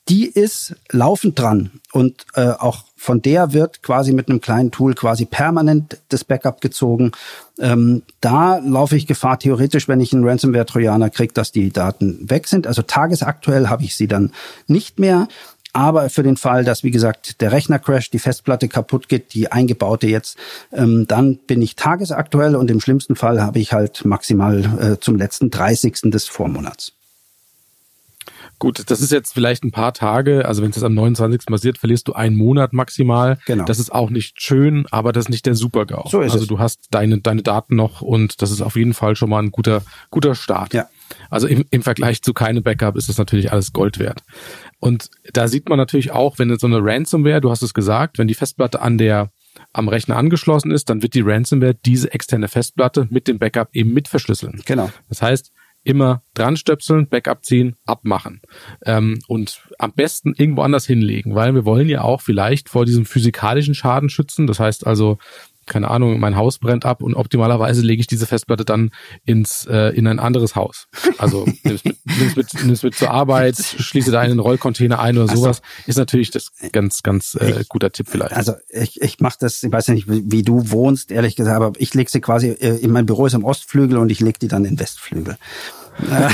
die 0.07 0.27
ist 0.27 0.75
laufend 0.89 1.37
dran 1.37 1.71
und 1.91 2.25
äh, 2.35 2.51
auch 2.51 2.85
von 2.95 3.21
der 3.21 3.51
wird 3.51 3.83
quasi 3.83 4.13
mit 4.13 4.29
einem 4.29 4.39
kleinen 4.39 4.71
Tool 4.71 4.95
quasi 4.95 5.25
permanent 5.25 5.97
das 6.07 6.23
Backup 6.23 6.61
gezogen. 6.61 7.11
Ähm, 7.59 8.03
da 8.21 8.57
laufe 8.57 8.95
ich 8.95 9.05
Gefahr, 9.05 9.37
theoretisch, 9.37 9.89
wenn 9.89 9.99
ich 9.99 10.13
einen 10.13 10.25
Ransomware-Trojaner 10.25 11.09
kriege, 11.09 11.33
dass 11.33 11.51
die 11.51 11.71
Daten 11.71 12.29
weg 12.29 12.47
sind. 12.47 12.65
Also 12.65 12.81
tagesaktuell 12.81 13.67
habe 13.67 13.83
ich 13.83 13.95
sie 13.95 14.07
dann 14.07 14.31
nicht 14.67 14.97
mehr. 14.97 15.27
Aber 15.77 16.09
für 16.09 16.23
den 16.23 16.37
Fall, 16.37 16.63
dass, 16.63 16.83
wie 16.83 16.89
gesagt, 16.89 17.39
der 17.39 17.51
Rechner 17.51 17.77
crasht, 17.77 18.11
die 18.11 18.17
Festplatte 18.17 18.67
kaputt 18.67 19.09
geht, 19.09 19.35
die 19.35 19.51
eingebaute 19.51 20.07
jetzt, 20.07 20.35
ähm, 20.73 21.05
dann 21.05 21.37
bin 21.37 21.61
ich 21.61 21.75
tagesaktuell 21.75 22.55
und 22.55 22.71
im 22.71 22.81
schlimmsten 22.81 23.15
Fall 23.15 23.43
habe 23.43 23.59
ich 23.59 23.73
halt 23.73 24.03
maximal 24.03 24.63
äh, 24.81 24.99
zum 24.99 25.17
letzten 25.17 25.51
30. 25.51 26.09
des 26.09 26.27
Vormonats. 26.27 26.93
Gut, 28.59 28.89
das 28.89 29.01
ist 29.01 29.11
jetzt 29.11 29.35
vielleicht 29.35 29.63
ein 29.63 29.71
paar 29.71 29.93
Tage, 29.93 30.47
also 30.47 30.63
wenn 30.63 30.71
es 30.71 30.77
jetzt 30.77 30.83
am 30.83 30.95
29. 30.95 31.45
passiert, 31.45 31.77
verlierst 31.77 32.07
du 32.07 32.13
einen 32.13 32.35
Monat 32.35 32.73
maximal. 32.73 33.37
Genau. 33.45 33.65
Das 33.65 33.77
ist 33.77 33.91
auch 33.91 34.09
nicht 34.09 34.41
schön, 34.41 34.87
aber 34.89 35.11
das 35.11 35.25
ist 35.25 35.29
nicht 35.29 35.45
der 35.45 35.53
Super-GAU. 35.53 36.09
So 36.09 36.21
ist 36.21 36.31
also 36.31 36.45
es. 36.45 36.47
du 36.47 36.57
hast 36.57 36.87
deine, 36.89 37.19
deine 37.19 37.43
Daten 37.43 37.75
noch 37.75 38.01
und 38.01 38.41
das 38.41 38.49
ist 38.49 38.61
auf 38.61 38.75
jeden 38.75 38.95
Fall 38.95 39.15
schon 39.15 39.29
mal 39.29 39.43
ein 39.43 39.51
guter, 39.51 39.83
guter 40.09 40.33
Start. 40.33 40.73
Ja. 40.73 40.89
Also 41.29 41.45
im, 41.45 41.65
im 41.69 41.83
Vergleich 41.83 42.23
zu 42.23 42.33
keine 42.33 42.61
Backup 42.61 42.95
ist 42.95 43.09
das 43.09 43.19
natürlich 43.19 43.51
alles 43.51 43.73
Gold 43.73 43.99
wert. 43.99 44.23
Und 44.79 45.09
da 45.33 45.47
sieht 45.47 45.69
man 45.69 45.77
natürlich 45.77 46.11
auch, 46.11 46.39
wenn 46.39 46.55
so 46.57 46.67
eine 46.67 46.79
Ransomware, 46.81 47.41
du 47.41 47.49
hast 47.49 47.63
es 47.63 47.73
gesagt, 47.73 48.17
wenn 48.17 48.27
die 48.27 48.33
Festplatte 48.35 48.81
an 48.81 48.97
der 48.97 49.31
am 49.73 49.87
Rechner 49.87 50.17
angeschlossen 50.17 50.71
ist, 50.71 50.89
dann 50.89 51.01
wird 51.01 51.15
die 51.15 51.21
Ransomware 51.21 51.73
diese 51.73 52.13
externe 52.13 52.47
Festplatte 52.47 53.07
mit 53.09 53.27
dem 53.27 53.39
Backup 53.39 53.69
eben 53.73 53.93
mit 53.93 54.07
verschlüsseln. 54.07 54.61
Genau. 54.65 54.91
Das 55.09 55.21
heißt, 55.21 55.51
immer 55.83 56.21
dran 56.33 56.57
stöpseln, 56.57 57.07
Backup 57.07 57.45
ziehen, 57.45 57.75
abmachen. 57.85 58.41
Ähm, 58.85 59.19
und 59.27 59.61
am 59.79 59.93
besten 59.93 60.33
irgendwo 60.37 60.61
anders 60.61 60.85
hinlegen, 60.85 61.33
weil 61.33 61.55
wir 61.55 61.65
wollen 61.65 61.87
ja 61.87 62.01
auch 62.01 62.21
vielleicht 62.21 62.69
vor 62.69 62.85
diesem 62.85 63.05
physikalischen 63.05 63.73
Schaden 63.73 64.09
schützen. 64.09 64.47
Das 64.47 64.59
heißt 64.59 64.85
also, 64.85 65.17
keine 65.67 65.89
Ahnung, 65.89 66.19
mein 66.19 66.35
Haus 66.35 66.57
brennt 66.57 66.85
ab 66.85 67.01
und 67.03 67.13
optimalerweise 67.15 67.81
lege 67.81 67.99
ich 67.99 68.07
diese 68.07 68.25
Festplatte 68.25 68.65
dann 68.65 68.91
ins 69.25 69.65
äh, 69.65 69.95
in 69.95 70.07
ein 70.07 70.19
anderes 70.19 70.55
Haus. 70.55 70.87
Also 71.17 71.45
nimm's 71.63 71.83
mit, 71.83 71.97
nimm's 72.05 72.35
mit, 72.35 72.65
nimm's 72.65 72.83
mit 72.83 72.95
zur 72.95 73.11
Arbeit, 73.11 73.57
schließe 73.57 74.11
da 74.11 74.19
einen 74.21 74.39
Rollcontainer 74.39 74.99
ein 74.99 75.17
oder 75.17 75.27
sowas. 75.27 75.61
Also, 75.61 75.87
ist 75.87 75.97
natürlich 75.97 76.31
das 76.31 76.51
ganz, 76.71 77.03
ganz 77.03 77.35
äh, 77.35 77.63
guter 77.67 77.91
Tipp 77.91 78.07
vielleicht. 78.09 78.33
Also 78.33 78.53
ich, 78.69 79.01
ich 79.01 79.19
mache 79.19 79.37
das, 79.39 79.61
ich 79.63 79.71
weiß 79.71 79.87
ja 79.87 79.93
nicht, 79.93 80.07
wie, 80.07 80.41
du 80.43 80.71
wohnst, 80.71 81.11
ehrlich 81.11 81.35
gesagt, 81.35 81.55
aber 81.55 81.73
ich 81.77 81.93
lege 81.93 82.09
sie 82.09 82.21
quasi, 82.21 82.49
äh, 82.49 82.77
in 82.77 82.91
mein 82.91 83.05
Büro 83.05 83.25
ist 83.25 83.33
im 83.33 83.43
Ostflügel 83.43 83.97
und 83.97 84.09
ich 84.09 84.19
lege 84.19 84.39
die 84.39 84.47
dann 84.47 84.65
in 84.65 84.75
den 84.75 84.79
Westflügel. 84.79 85.37
ja, 86.09 86.29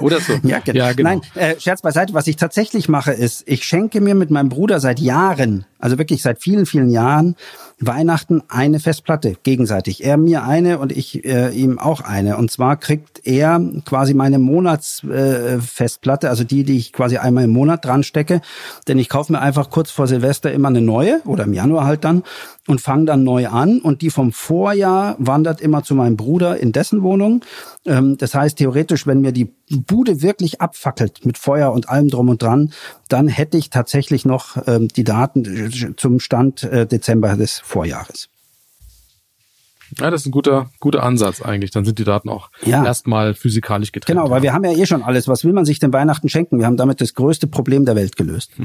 oder 0.00 0.20
so. 0.20 0.32
Ja, 0.42 0.58
genau. 0.60 0.78
ja, 0.78 0.92
genau. 0.92 1.10
Nein, 1.10 1.20
äh, 1.34 1.60
Scherz 1.60 1.82
beiseite. 1.82 2.14
Was 2.14 2.26
ich 2.26 2.36
tatsächlich 2.36 2.88
mache, 2.88 3.12
ist, 3.12 3.44
ich 3.46 3.64
schenke 3.64 4.00
mir 4.00 4.14
mit 4.14 4.30
meinem 4.30 4.48
Bruder 4.48 4.80
seit 4.80 5.00
Jahren, 5.00 5.66
also 5.82 5.98
wirklich 5.98 6.22
seit 6.22 6.40
vielen, 6.40 6.64
vielen 6.64 6.88
Jahren, 6.88 7.34
Weihnachten 7.80 8.42
eine 8.48 8.78
Festplatte 8.78 9.36
gegenseitig. 9.42 10.04
Er 10.04 10.16
mir 10.16 10.44
eine 10.44 10.78
und 10.78 10.92
ich 10.92 11.24
äh, 11.24 11.50
ihm 11.50 11.80
auch 11.80 12.00
eine. 12.00 12.36
Und 12.36 12.52
zwar 12.52 12.76
kriegt 12.76 13.26
er 13.26 13.60
quasi 13.84 14.14
meine 14.14 14.38
Monatsfestplatte, 14.38 16.28
äh, 16.28 16.30
also 16.30 16.44
die, 16.44 16.62
die 16.62 16.78
ich 16.78 16.92
quasi 16.92 17.18
einmal 17.18 17.44
im 17.44 17.50
Monat 17.50 17.84
dran 17.84 18.04
stecke. 18.04 18.40
Denn 18.86 18.98
ich 18.98 19.08
kaufe 19.08 19.32
mir 19.32 19.40
einfach 19.40 19.70
kurz 19.70 19.90
vor 19.90 20.06
Silvester 20.06 20.52
immer 20.52 20.68
eine 20.68 20.80
neue 20.80 21.20
oder 21.24 21.44
im 21.44 21.52
Januar 21.52 21.84
halt 21.84 22.04
dann 22.04 22.22
und 22.68 22.80
fange 22.80 23.06
dann 23.06 23.24
neu 23.24 23.48
an. 23.48 23.80
Und 23.80 24.02
die 24.02 24.10
vom 24.10 24.30
Vorjahr 24.30 25.16
wandert 25.18 25.60
immer 25.60 25.82
zu 25.82 25.96
meinem 25.96 26.16
Bruder 26.16 26.58
in 26.58 26.70
dessen 26.70 27.02
Wohnung. 27.02 27.44
Ähm, 27.84 28.16
das 28.18 28.34
heißt, 28.34 28.58
theoretisch, 28.58 29.06
wenn 29.06 29.20
mir 29.20 29.32
die 29.32 29.52
Bude 29.68 30.22
wirklich 30.22 30.60
abfackelt 30.60 31.24
mit 31.24 31.38
Feuer 31.38 31.72
und 31.72 31.88
allem 31.88 32.08
drum 32.08 32.28
und 32.28 32.42
dran, 32.42 32.72
dann 33.08 33.26
hätte 33.26 33.58
ich 33.58 33.70
tatsächlich 33.70 34.24
noch 34.24 34.56
ähm, 34.66 34.88
die 34.88 35.04
Daten 35.04 35.71
zum 35.96 36.20
Stand 36.20 36.62
äh, 36.64 36.86
Dezember 36.86 37.36
des 37.36 37.58
Vorjahres. 37.58 38.28
Ja, 39.98 40.10
das 40.10 40.22
ist 40.22 40.26
ein 40.28 40.30
guter, 40.30 40.70
guter 40.80 41.02
Ansatz 41.02 41.42
eigentlich. 41.42 41.70
Dann 41.70 41.84
sind 41.84 41.98
die 41.98 42.04
Daten 42.04 42.28
auch 42.28 42.50
ja. 42.64 42.84
erstmal 42.84 43.34
physikalisch 43.34 43.92
getrennt. 43.92 44.18
Genau, 44.18 44.30
weil 44.30 44.42
wir 44.42 44.54
haben 44.54 44.64
ja 44.64 44.72
eh 44.72 44.86
schon 44.86 45.02
alles. 45.02 45.28
Was 45.28 45.44
will 45.44 45.52
man 45.52 45.64
sich 45.64 45.80
denn 45.80 45.92
Weihnachten 45.92 46.28
schenken? 46.28 46.58
Wir 46.58 46.66
haben 46.66 46.78
damit 46.78 47.00
das 47.00 47.14
größte 47.14 47.46
Problem 47.46 47.84
der 47.84 47.96
Welt 47.96 48.16
gelöst. 48.16 48.52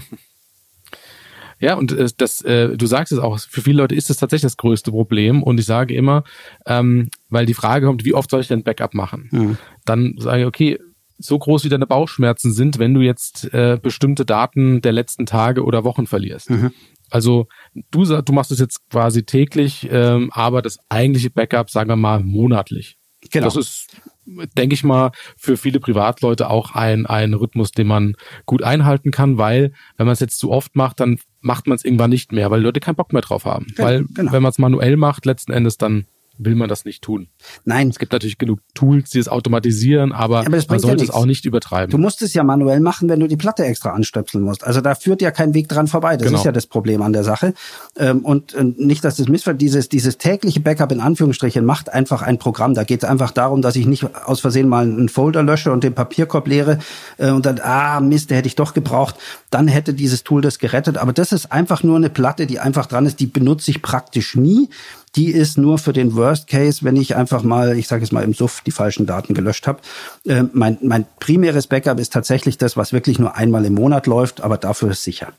Ja, 1.59 1.73
und 1.73 1.91
äh, 1.91 2.07
das, 2.17 2.41
äh, 2.41 2.77
du 2.77 2.85
sagst 2.85 3.11
es 3.11 3.19
auch, 3.19 3.39
für 3.39 3.61
viele 3.61 3.77
Leute 3.77 3.95
ist 3.95 4.09
das 4.09 4.17
tatsächlich 4.17 4.43
das 4.43 4.57
größte 4.57 4.91
Problem. 4.91 5.41
Und 5.41 5.59
ich 5.59 5.65
sage 5.65 5.95
immer, 5.95 6.23
ähm, 6.65 7.09
weil 7.29 7.45
die 7.45 7.53
Frage 7.53 7.87
kommt, 7.87 8.05
wie 8.05 8.13
oft 8.13 8.29
soll 8.29 8.41
ich 8.41 8.47
denn 8.47 8.63
Backup 8.63 8.93
machen? 8.93 9.29
Mhm. 9.31 9.57
Dann 9.85 10.15
sage 10.17 10.41
ich, 10.41 10.47
okay, 10.47 10.79
so 11.17 11.39
groß 11.39 11.63
wie 11.63 11.69
deine 11.69 11.87
Bauchschmerzen 11.87 12.53
sind, 12.53 12.77
wenn 12.77 12.93
du 12.93 13.01
jetzt 13.01 13.51
äh, 13.53 13.79
bestimmte 13.81 14.23
Daten 14.23 14.81
der 14.81 14.91
letzten 14.91 15.25
Tage 15.25 15.63
oder 15.63 15.83
Wochen 15.83 16.05
verlierst. 16.05 16.51
Mhm. 16.51 16.71
Also 17.09 17.47
du 17.91 18.05
du 18.05 18.33
machst 18.33 18.51
es 18.51 18.59
jetzt 18.59 18.89
quasi 18.89 19.23
täglich, 19.23 19.87
ähm, 19.91 20.29
aber 20.33 20.61
das 20.61 20.79
eigentliche 20.89 21.29
Backup, 21.29 21.69
sagen 21.69 21.89
wir 21.89 21.95
mal, 21.95 22.21
monatlich. 22.21 22.97
Genau. 23.31 23.45
Das 23.45 23.55
ist, 23.55 23.97
denke 24.25 24.73
ich 24.73 24.83
mal, 24.83 25.11
für 25.37 25.57
viele 25.57 25.79
Privatleute 25.79 26.49
auch 26.49 26.71
ein, 26.75 27.05
ein 27.05 27.33
Rhythmus, 27.33 27.71
den 27.71 27.87
man 27.87 28.15
gut 28.45 28.63
einhalten 28.63 29.11
kann, 29.11 29.37
weil 29.37 29.73
wenn 29.97 30.05
man 30.05 30.13
es 30.13 30.19
jetzt 30.19 30.39
zu 30.39 30.51
oft 30.51 30.75
macht, 30.75 30.99
dann 30.99 31.19
macht 31.41 31.67
man 31.67 31.75
es 31.75 31.85
irgendwann 31.85 32.09
nicht 32.09 32.31
mehr, 32.31 32.51
weil 32.51 32.61
Leute 32.61 32.79
keinen 32.79 32.95
Bock 32.95 33.13
mehr 33.13 33.21
drauf 33.21 33.45
haben. 33.45 33.67
Ja, 33.77 33.85
weil 33.85 34.05
genau. 34.05 34.31
wenn 34.31 34.43
man 34.43 34.51
es 34.51 34.57
manuell 34.57 34.97
macht, 34.97 35.25
letzten 35.25 35.51
Endes 35.51 35.77
dann 35.77 36.05
will 36.37 36.55
man 36.55 36.69
das 36.69 36.85
nicht 36.85 37.03
tun. 37.03 37.27
Nein. 37.65 37.89
Es 37.89 37.99
gibt 37.99 38.11
natürlich 38.11 38.37
genug 38.37 38.59
Tools, 38.73 39.09
die 39.09 39.19
es 39.19 39.27
automatisieren, 39.27 40.11
aber, 40.11 40.39
aber 40.39 40.49
man 40.49 40.79
sollte 40.79 41.03
ja 41.03 41.09
es 41.09 41.09
auch 41.09 41.25
nicht 41.25 41.45
übertreiben. 41.45 41.91
Du 41.91 41.97
musst 41.97 42.21
es 42.21 42.33
ja 42.33 42.43
manuell 42.43 42.79
machen, 42.79 43.09
wenn 43.09 43.19
du 43.19 43.27
die 43.27 43.37
Platte 43.37 43.65
extra 43.65 43.91
anstöpseln 43.91 44.43
musst. 44.43 44.63
Also 44.63 44.81
da 44.81 44.95
führt 44.95 45.21
ja 45.21 45.31
kein 45.31 45.53
Weg 45.53 45.67
dran 45.69 45.87
vorbei. 45.87 46.17
Das 46.17 46.27
genau. 46.27 46.39
ist 46.39 46.45
ja 46.45 46.51
das 46.51 46.67
Problem 46.67 47.01
an 47.01 47.13
der 47.13 47.23
Sache. 47.23 47.53
Ähm, 47.97 48.25
und 48.25 48.55
nicht, 48.77 49.03
dass 49.03 49.17
das 49.17 49.27
missfällt, 49.27 49.61
dieses, 49.61 49.89
dieses 49.89 50.17
tägliche 50.17 50.59
Backup 50.59 50.91
in 50.91 50.99
Anführungsstrichen 50.99 51.65
macht 51.65 51.91
einfach 51.91 52.21
ein 52.21 52.37
Programm. 52.37 52.73
Da 52.73 52.83
geht 52.83 53.03
es 53.03 53.09
einfach 53.09 53.31
darum, 53.31 53.61
dass 53.61 53.75
ich 53.75 53.85
nicht 53.85 54.05
aus 54.25 54.39
Versehen 54.39 54.67
mal 54.67 54.83
einen 54.83 55.09
Folder 55.09 55.43
lösche 55.43 55.71
und 55.71 55.83
den 55.83 55.93
Papierkorb 55.93 56.47
leere 56.47 56.79
äh, 57.17 57.31
und 57.31 57.45
dann, 57.45 57.59
ah 57.61 57.99
Mist, 57.99 58.29
der 58.29 58.37
hätte 58.37 58.47
ich 58.47 58.55
doch 58.55 58.73
gebraucht. 58.73 59.15
Dann 59.49 59.67
hätte 59.67 59.93
dieses 59.93 60.23
Tool 60.23 60.41
das 60.41 60.59
gerettet. 60.59 60.97
Aber 60.97 61.13
das 61.13 61.31
ist 61.31 61.51
einfach 61.51 61.83
nur 61.83 61.95
eine 61.95 62.09
Platte, 62.09 62.47
die 62.47 62.59
einfach 62.59 62.85
dran 62.85 63.05
ist, 63.05 63.19
die 63.19 63.27
benutze 63.27 63.71
ich 63.71 63.81
praktisch 63.81 64.35
nie 64.35 64.69
die 65.15 65.31
ist 65.31 65.57
nur 65.57 65.77
für 65.77 65.93
den 65.93 66.15
Worst 66.15 66.47
Case, 66.47 66.83
wenn 66.83 66.95
ich 66.95 67.15
einfach 67.15 67.43
mal, 67.43 67.77
ich 67.77 67.87
sage 67.87 68.03
jetzt 68.03 68.11
mal 68.11 68.23
im 68.23 68.33
Suff, 68.33 68.61
die 68.61 68.71
falschen 68.71 69.05
Daten 69.05 69.33
gelöscht 69.33 69.67
habe. 69.67 69.79
Äh, 70.25 70.43
mein, 70.53 70.77
mein 70.81 71.05
primäres 71.19 71.67
Backup 71.67 71.99
ist 71.99 72.13
tatsächlich 72.13 72.57
das, 72.57 72.77
was 72.77 72.93
wirklich 72.93 73.19
nur 73.19 73.35
einmal 73.35 73.65
im 73.65 73.73
Monat 73.73 74.07
läuft, 74.07 74.41
aber 74.41 74.57
dafür 74.57 74.91
ist 74.91 75.03
sicher. 75.03 75.33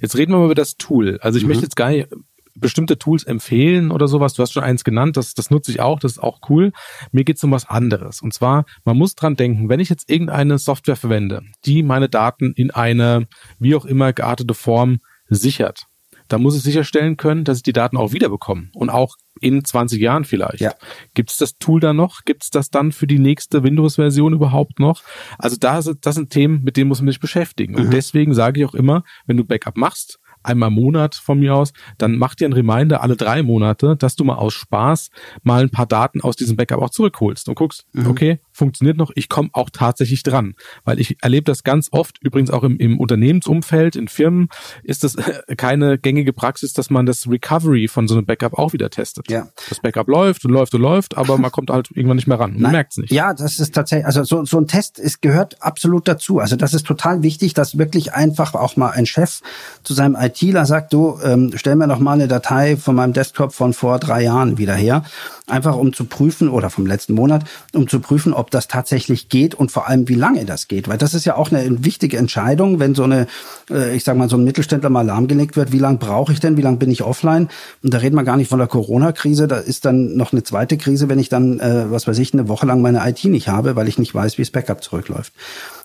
Jetzt 0.00 0.16
reden 0.16 0.32
wir 0.32 0.38
mal 0.38 0.46
über 0.46 0.54
das 0.54 0.76
Tool. 0.76 1.18
Also 1.20 1.38
ich 1.38 1.44
mhm. 1.44 1.50
möchte 1.50 1.64
jetzt 1.64 1.76
gar 1.76 1.90
nicht 1.90 2.08
bestimmte 2.54 2.98
Tools 2.98 3.24
empfehlen 3.24 3.90
oder 3.90 4.08
sowas. 4.08 4.34
Du 4.34 4.42
hast 4.42 4.52
schon 4.52 4.62
eins 4.62 4.84
genannt, 4.84 5.16
das, 5.16 5.34
das 5.34 5.50
nutze 5.50 5.70
ich 5.70 5.80
auch, 5.80 5.98
das 5.98 6.12
ist 6.12 6.22
auch 6.22 6.40
cool. 6.48 6.72
Mir 7.12 7.24
geht 7.24 7.36
es 7.36 7.44
um 7.44 7.52
was 7.52 7.68
anderes. 7.68 8.22
Und 8.22 8.34
zwar, 8.34 8.64
man 8.84 8.96
muss 8.96 9.14
dran 9.14 9.36
denken, 9.36 9.68
wenn 9.68 9.80
ich 9.80 9.88
jetzt 9.88 10.10
irgendeine 10.10 10.58
Software 10.58 10.96
verwende, 10.96 11.42
die 11.64 11.82
meine 11.82 12.08
Daten 12.08 12.52
in 12.52 12.70
eine 12.70 13.28
wie 13.58 13.74
auch 13.74 13.84
immer 13.84 14.12
geartete 14.12 14.54
Form 14.54 15.00
sichert, 15.28 15.86
da 16.30 16.38
muss 16.38 16.54
es 16.54 16.62
sicherstellen 16.62 17.16
können, 17.16 17.44
dass 17.44 17.58
ich 17.58 17.62
die 17.64 17.72
Daten 17.72 17.96
auch 17.96 18.12
wiederbekomme 18.12 18.68
und 18.74 18.88
auch 18.88 19.16
in 19.40 19.64
20 19.64 20.00
Jahren 20.00 20.24
vielleicht. 20.24 20.60
Ja. 20.60 20.74
Gibt 21.14 21.30
es 21.30 21.38
das 21.38 21.58
Tool 21.58 21.80
da 21.80 21.92
noch? 21.92 22.20
Gibt 22.24 22.44
es 22.44 22.50
das 22.50 22.70
dann 22.70 22.92
für 22.92 23.06
die 23.06 23.18
nächste 23.18 23.64
Windows-Version 23.64 24.32
überhaupt 24.32 24.78
noch? 24.78 25.02
Also 25.38 25.56
da 25.58 25.80
das 25.80 26.14
sind 26.14 26.30
Themen, 26.30 26.62
mit 26.62 26.76
denen 26.76 26.88
muss 26.88 27.00
man 27.00 27.08
sich 27.08 27.20
beschäftigen. 27.20 27.74
Und 27.74 27.86
mhm. 27.86 27.90
deswegen 27.90 28.32
sage 28.32 28.60
ich 28.60 28.66
auch 28.66 28.74
immer, 28.74 29.02
wenn 29.26 29.36
du 29.36 29.44
Backup 29.44 29.76
machst, 29.76 30.20
einmal 30.42 30.68
im 30.68 30.74
Monat 30.74 31.14
von 31.14 31.38
mir 31.38 31.54
aus, 31.54 31.72
dann 31.98 32.16
mach 32.16 32.34
dir 32.34 32.48
ein 32.48 32.52
Reminder 32.52 33.02
alle 33.02 33.16
drei 33.16 33.42
Monate, 33.42 33.96
dass 33.96 34.16
du 34.16 34.24
mal 34.24 34.36
aus 34.36 34.54
Spaß 34.54 35.10
mal 35.42 35.62
ein 35.62 35.70
paar 35.70 35.86
Daten 35.86 36.20
aus 36.20 36.36
diesem 36.36 36.56
Backup 36.56 36.80
auch 36.82 36.90
zurückholst 36.90 37.48
und 37.48 37.54
guckst, 37.54 37.86
mhm. 37.92 38.06
okay, 38.06 38.40
funktioniert 38.52 38.96
noch, 38.96 39.10
ich 39.14 39.28
komme 39.28 39.50
auch 39.52 39.70
tatsächlich 39.70 40.22
dran. 40.22 40.54
Weil 40.84 41.00
ich 41.00 41.16
erlebe 41.22 41.44
das 41.44 41.64
ganz 41.64 41.88
oft, 41.92 42.18
übrigens 42.22 42.50
auch 42.50 42.62
im, 42.62 42.78
im 42.78 42.98
Unternehmensumfeld, 42.98 43.96
in 43.96 44.08
Firmen, 44.08 44.48
ist 44.82 45.04
das 45.04 45.16
keine 45.56 45.98
gängige 45.98 46.32
Praxis, 46.32 46.72
dass 46.72 46.90
man 46.90 47.06
das 47.06 47.28
Recovery 47.28 47.88
von 47.88 48.08
so 48.08 48.14
einem 48.14 48.26
Backup 48.26 48.58
auch 48.58 48.72
wieder 48.72 48.90
testet. 48.90 49.30
Ja. 49.30 49.48
Das 49.68 49.80
Backup 49.80 50.08
läuft 50.08 50.44
und 50.44 50.52
läuft 50.52 50.74
und 50.74 50.82
läuft, 50.82 51.16
aber 51.16 51.38
man 51.38 51.50
kommt 51.50 51.70
halt 51.70 51.90
irgendwann 51.90 52.16
nicht 52.16 52.26
mehr 52.26 52.38
ran. 52.38 52.56
Man 52.58 52.72
merkt 52.72 52.92
es 52.92 52.98
nicht. 52.98 53.12
Ja, 53.12 53.34
das 53.34 53.58
ist 53.58 53.74
tatsächlich, 53.74 54.06
also 54.06 54.24
so, 54.24 54.44
so 54.44 54.58
ein 54.58 54.66
Test 54.66 54.98
ist, 54.98 55.22
gehört 55.22 55.62
absolut 55.62 56.06
dazu. 56.08 56.38
Also 56.38 56.56
das 56.56 56.74
ist 56.74 56.86
total 56.86 57.22
wichtig, 57.22 57.54
dass 57.54 57.78
wirklich 57.78 58.14
einfach 58.14 58.54
auch 58.54 58.76
mal 58.76 58.90
ein 58.90 59.06
Chef 59.06 59.40
zu 59.82 59.94
seinem 59.94 60.16
ITler 60.30 60.66
sagt, 60.66 60.92
du, 60.92 61.18
ähm, 61.24 61.52
stell 61.54 61.76
mir 61.76 61.88
doch 61.88 61.98
mal 61.98 62.14
eine 62.14 62.28
Datei 62.28 62.76
von 62.76 62.94
meinem 62.94 63.12
Desktop 63.12 63.52
von 63.52 63.72
vor 63.72 63.98
drei 63.98 64.22
Jahren 64.22 64.58
wieder 64.58 64.74
her. 64.74 65.04
Einfach 65.46 65.76
um 65.76 65.92
zu 65.92 66.04
prüfen 66.04 66.48
oder 66.48 66.70
vom 66.70 66.86
letzten 66.86 67.14
Monat, 67.14 67.44
um 67.74 67.88
zu 67.88 68.00
prüfen, 68.00 68.32
ob 68.32 68.50
das 68.50 68.68
tatsächlich 68.68 69.28
geht 69.28 69.54
und 69.54 69.72
vor 69.72 69.88
allem 69.88 70.08
wie 70.08 70.14
lange 70.14 70.44
das 70.44 70.68
geht, 70.68 70.88
weil 70.88 70.98
das 70.98 71.12
ist 71.12 71.24
ja 71.24 71.36
auch 71.36 71.50
eine 71.50 71.84
wichtige 71.84 72.18
Entscheidung, 72.18 72.78
wenn 72.78 72.94
so 72.94 73.02
eine, 73.02 73.26
äh, 73.68 73.94
ich 73.96 74.04
sag 74.04 74.16
mal 74.16 74.28
so 74.28 74.36
ein 74.36 74.44
Mittelständler 74.44 74.90
mal 74.90 75.04
lahmgelegt 75.04 75.56
wird, 75.56 75.72
wie 75.72 75.78
lange 75.78 75.98
brauche 75.98 76.32
ich 76.32 76.40
denn, 76.40 76.56
wie 76.56 76.62
lange 76.62 76.76
bin 76.76 76.90
ich 76.90 77.02
offline? 77.02 77.48
Und 77.82 77.92
da 77.92 77.98
reden 77.98 78.14
wir 78.14 78.24
gar 78.24 78.36
nicht 78.36 78.48
von 78.48 78.60
der 78.60 78.68
Corona-Krise, 78.68 79.48
da 79.48 79.56
ist 79.56 79.84
dann 79.84 80.16
noch 80.16 80.32
eine 80.32 80.44
zweite 80.44 80.76
Krise, 80.76 81.08
wenn 81.08 81.18
ich 81.18 81.28
dann, 81.28 81.58
äh, 81.58 81.90
was 81.90 82.06
weiß 82.06 82.18
ich, 82.18 82.32
eine 82.32 82.48
Woche 82.48 82.66
lang 82.66 82.80
meine 82.80 83.06
IT 83.08 83.24
nicht 83.24 83.48
habe, 83.48 83.74
weil 83.74 83.88
ich 83.88 83.98
nicht 83.98 84.14
weiß, 84.14 84.38
wie 84.38 84.42
das 84.42 84.50
Backup 84.50 84.84
zurückläuft. 84.84 85.32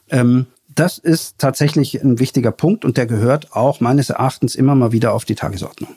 Ähm, 0.10 0.46
das 0.76 0.98
ist 0.98 1.40
tatsächlich 1.40 2.02
ein 2.02 2.20
wichtiger 2.20 2.52
Punkt 2.52 2.86
und 2.86 2.98
der 2.98 3.06
gehört 3.06 3.54
auch 3.54 3.80
meines 3.80 4.10
Erachtens 4.10 4.56
immer 4.56 4.76
mal 4.76 4.92
wieder 4.92 5.14
auf 5.14 5.26
die 5.26 5.36
Tagesordnung. 5.36 5.96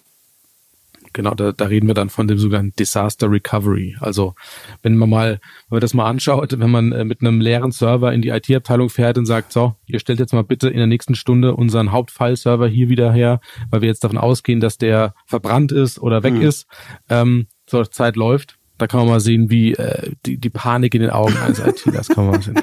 Genau, 1.12 1.34
da, 1.34 1.52
da 1.52 1.64
reden 1.64 1.86
wir 1.86 1.94
dann 1.94 2.10
von 2.10 2.28
dem 2.28 2.38
sogenannten 2.38 2.76
Disaster 2.78 3.30
Recovery. 3.30 3.96
Also 4.00 4.34
wenn 4.82 4.96
man 4.96 5.10
mal, 5.10 5.30
wenn 5.68 5.76
man 5.76 5.80
das 5.80 5.94
mal 5.94 6.08
anschaut, 6.08 6.58
wenn 6.58 6.70
man 6.70 6.92
äh, 6.92 7.04
mit 7.04 7.20
einem 7.20 7.40
leeren 7.40 7.72
Server 7.72 8.12
in 8.12 8.22
die 8.22 8.28
IT-Abteilung 8.28 8.88
fährt 8.90 9.18
und 9.18 9.26
sagt, 9.26 9.52
so, 9.52 9.74
ihr 9.86 9.98
stellt 10.00 10.20
jetzt 10.20 10.32
mal 10.32 10.44
bitte 10.44 10.68
in 10.68 10.76
der 10.76 10.86
nächsten 10.86 11.14
Stunde 11.14 11.54
unseren 11.54 11.92
Hauptfile-Server 11.92 12.68
hier 12.68 12.88
wieder 12.88 13.12
her, 13.12 13.40
weil 13.70 13.80
wir 13.80 13.88
jetzt 13.88 14.04
davon 14.04 14.18
ausgehen, 14.18 14.60
dass 14.60 14.78
der 14.78 15.14
verbrannt 15.26 15.72
ist 15.72 15.98
oder 15.98 16.22
weg 16.22 16.34
mhm. 16.34 16.42
ist. 16.42 16.66
Ähm, 17.08 17.46
so, 17.68 17.84
Zeit 17.84 18.16
läuft. 18.16 18.57
Da 18.78 18.86
kann 18.86 19.00
man 19.00 19.08
mal 19.08 19.20
sehen, 19.20 19.50
wie 19.50 19.74
äh, 19.74 20.12
die, 20.24 20.38
die 20.38 20.50
Panik 20.50 20.94
in 20.94 21.02
den 21.02 21.10
Augen 21.10 21.36
eines 21.36 21.58
IT-Lers 21.66 22.08
kann 22.08 22.28
man 22.28 22.40
sehen. 22.42 22.58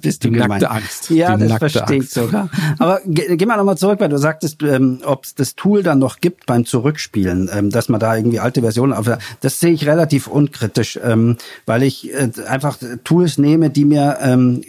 Bist 0.00 0.24
du 0.24 0.28
die 0.28 0.34
gemein. 0.34 0.60
nackte 0.60 0.70
Angst. 0.70 1.10
Ja, 1.10 1.36
die 1.36 1.48
das 1.48 1.58
verstehe 1.58 1.98
ich 1.98 2.10
sogar. 2.10 2.48
Aber 2.78 3.00
ge 3.04 3.36
geh 3.36 3.46
mal 3.46 3.56
nochmal 3.56 3.78
zurück, 3.78 4.00
weil 4.00 4.08
du 4.08 4.18
sagtest, 4.18 4.62
ähm, 4.62 5.00
ob 5.04 5.24
es 5.24 5.34
das 5.34 5.56
Tool 5.56 5.82
dann 5.82 5.98
noch 5.98 6.20
gibt 6.20 6.46
beim 6.46 6.64
Zurückspielen, 6.64 7.50
ähm, 7.52 7.70
dass 7.70 7.88
man 7.88 8.00
da 8.00 8.16
irgendwie 8.16 8.40
alte 8.40 8.60
Versionen 8.60 8.92
auf. 8.92 9.10
Das 9.40 9.60
sehe 9.60 9.72
ich 9.72 9.86
relativ 9.86 10.26
unkritisch, 10.26 10.98
ähm, 11.02 11.36
weil 11.66 11.82
ich 11.82 12.12
äh, 12.12 12.30
einfach 12.46 12.78
Tools 13.04 13.38
nehme, 13.38 13.70
die 13.70 13.84
mir 13.84 14.18
ähm, 14.20 14.62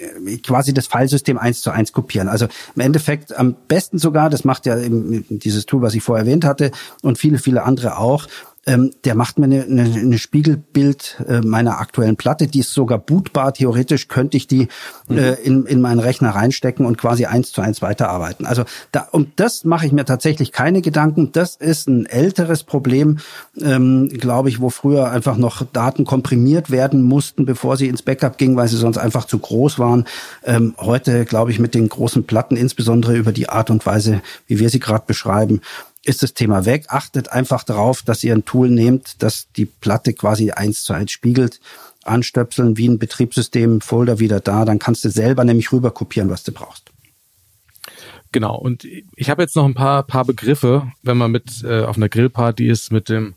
quasi 0.44 0.74
das 0.74 0.88
Filesystem 0.88 1.38
eins 1.38 1.62
zu 1.62 1.72
eins 1.72 1.92
kopieren. 1.92 2.28
Also 2.28 2.48
im 2.76 2.82
Endeffekt 2.82 3.38
am 3.38 3.56
besten 3.68 3.98
sogar, 3.98 4.30
das 4.30 4.46
macht 4.46 4.66
ja 4.66 4.78
eben 4.78 5.26
dieses 5.30 5.66
Tool, 5.66 5.82
was 5.82 5.94
ich 5.94 6.04
vorher 6.04 6.26
erwähnt 6.26 6.46
hatte, 6.46 6.72
und 7.02 7.18
viele, 7.18 7.38
viele 7.38 7.64
andere 7.64 7.98
auch 7.98 8.28
ähm, 8.68 8.92
der 9.06 9.16
macht 9.16 9.40
mir 9.40 9.46
eine, 9.46 9.64
eine, 9.64 9.84
eine 9.84 10.18
Spiegelbild 10.20 11.24
äh, 11.28 11.42
meiner 11.42 11.80
aktuellen 11.80 12.16
Platte. 12.16 12.46
Die 12.46 12.60
ist 12.60 12.74
sogar 12.74 13.00
bootbar. 13.00 13.54
Theoretisch 13.54 14.08
könnte 14.08 14.38
ich 14.38 14.46
die 14.46 14.68
mhm. 15.08 15.18
äh, 15.18 15.34
in, 15.34 15.66
in 15.66 15.82
meinen 15.82 16.00
Rechner 16.00 16.30
reinstecken 16.30 16.86
und 16.86 16.98
quasi 16.98 17.26
eins 17.26 17.52
zu 17.52 17.62
eins 17.62 17.82
weiterarbeiten. 17.82 18.46
Also 18.46 18.66
da, 18.92 19.08
um 19.12 19.32
das 19.36 19.64
mache 19.64 19.88
ich 19.88 19.92
mir 19.92 20.06
tatsächlich 20.06 20.52
keine 20.52 20.82
Gedanken. 20.82 21.32
Das 21.32 21.56
ist 21.56 21.88
ein 21.88 22.06
älteres 22.06 22.64
Problem, 22.64 23.18
ähm, 23.60 24.10
glaube 24.10 24.50
ich, 24.50 24.62
wo 24.62 24.70
früher 24.70 25.10
einfach 25.10 25.38
noch 25.38 25.66
Daten 25.66 26.06
komprimiert 26.06 26.70
werden 26.70 27.02
mussten, 27.02 27.46
bevor 27.46 27.78
sie 27.78 27.88
ins 27.88 28.04
Backup 28.04 28.38
gingen, 28.38 28.58
weil 28.58 28.68
sie 28.68 28.78
sonst 28.78 29.00
einfach 29.00 29.26
zu 29.26 29.40
groß 29.40 29.80
waren. 29.80 30.06
Ähm, 30.44 30.76
heute, 30.78 31.26
glaube 31.26 31.50
ich, 31.50 31.58
mit 31.58 31.74
den 31.74 31.90
großen 31.90 32.26
Platten, 32.26 32.58
insbesondere 32.58 33.18
über 33.18 33.32
die 33.32 33.50
Art 33.50 33.72
und 33.72 33.88
Weise, 33.88 34.22
wie 34.46 34.60
wir 34.60 34.70
sie 34.70 34.80
gerade 34.80 35.06
beschreiben, 35.08 35.62
ist 36.04 36.24
das 36.24 36.34
Thema 36.34 36.66
weg. 36.66 36.86
Achtet 36.90 37.32
einfach 37.32 37.64
darauf, 37.64 38.02
dass 38.02 38.24
ihr 38.24 38.34
ein 38.34 38.46
Tool 38.46 38.70
nehmt, 38.70 39.22
das 39.22 39.48
die 39.56 39.66
Platte 39.66 40.14
quasi 40.14 40.52
eins 40.52 40.84
zu 40.84 40.94
eins 40.94 41.12
spiegelt. 41.12 41.60
Anstöpseln 42.04 42.78
wie 42.78 42.88
ein 42.88 43.00
Betriebssystem, 43.00 43.82
Folder 43.82 44.20
wieder 44.20 44.40
da, 44.40 44.66
dann 44.66 44.80
kannst 44.80 45.06
du 45.06 45.10
selber 45.10 45.44
nämlich 45.44 45.72
rüber 45.72 45.92
kopieren, 45.92 46.30
was 46.30 46.44
du 46.44 46.52
brauchst. 46.52 46.92
Genau, 48.32 48.56
und 48.56 48.86
ich 49.16 49.30
habe 49.30 49.42
jetzt 49.42 49.56
noch 49.56 49.66
ein 49.66 49.74
paar, 49.74 50.04
paar 50.04 50.26
Begriffe, 50.26 50.90
wenn 51.04 51.18
man 51.18 51.32
mit 51.32 51.64
äh, 51.64 51.84
auf 51.84 51.98
einer 51.98 52.08
Grillparty 52.08 52.68
ist, 52.68 52.92
mit 52.92 53.10
dem, 53.10 53.36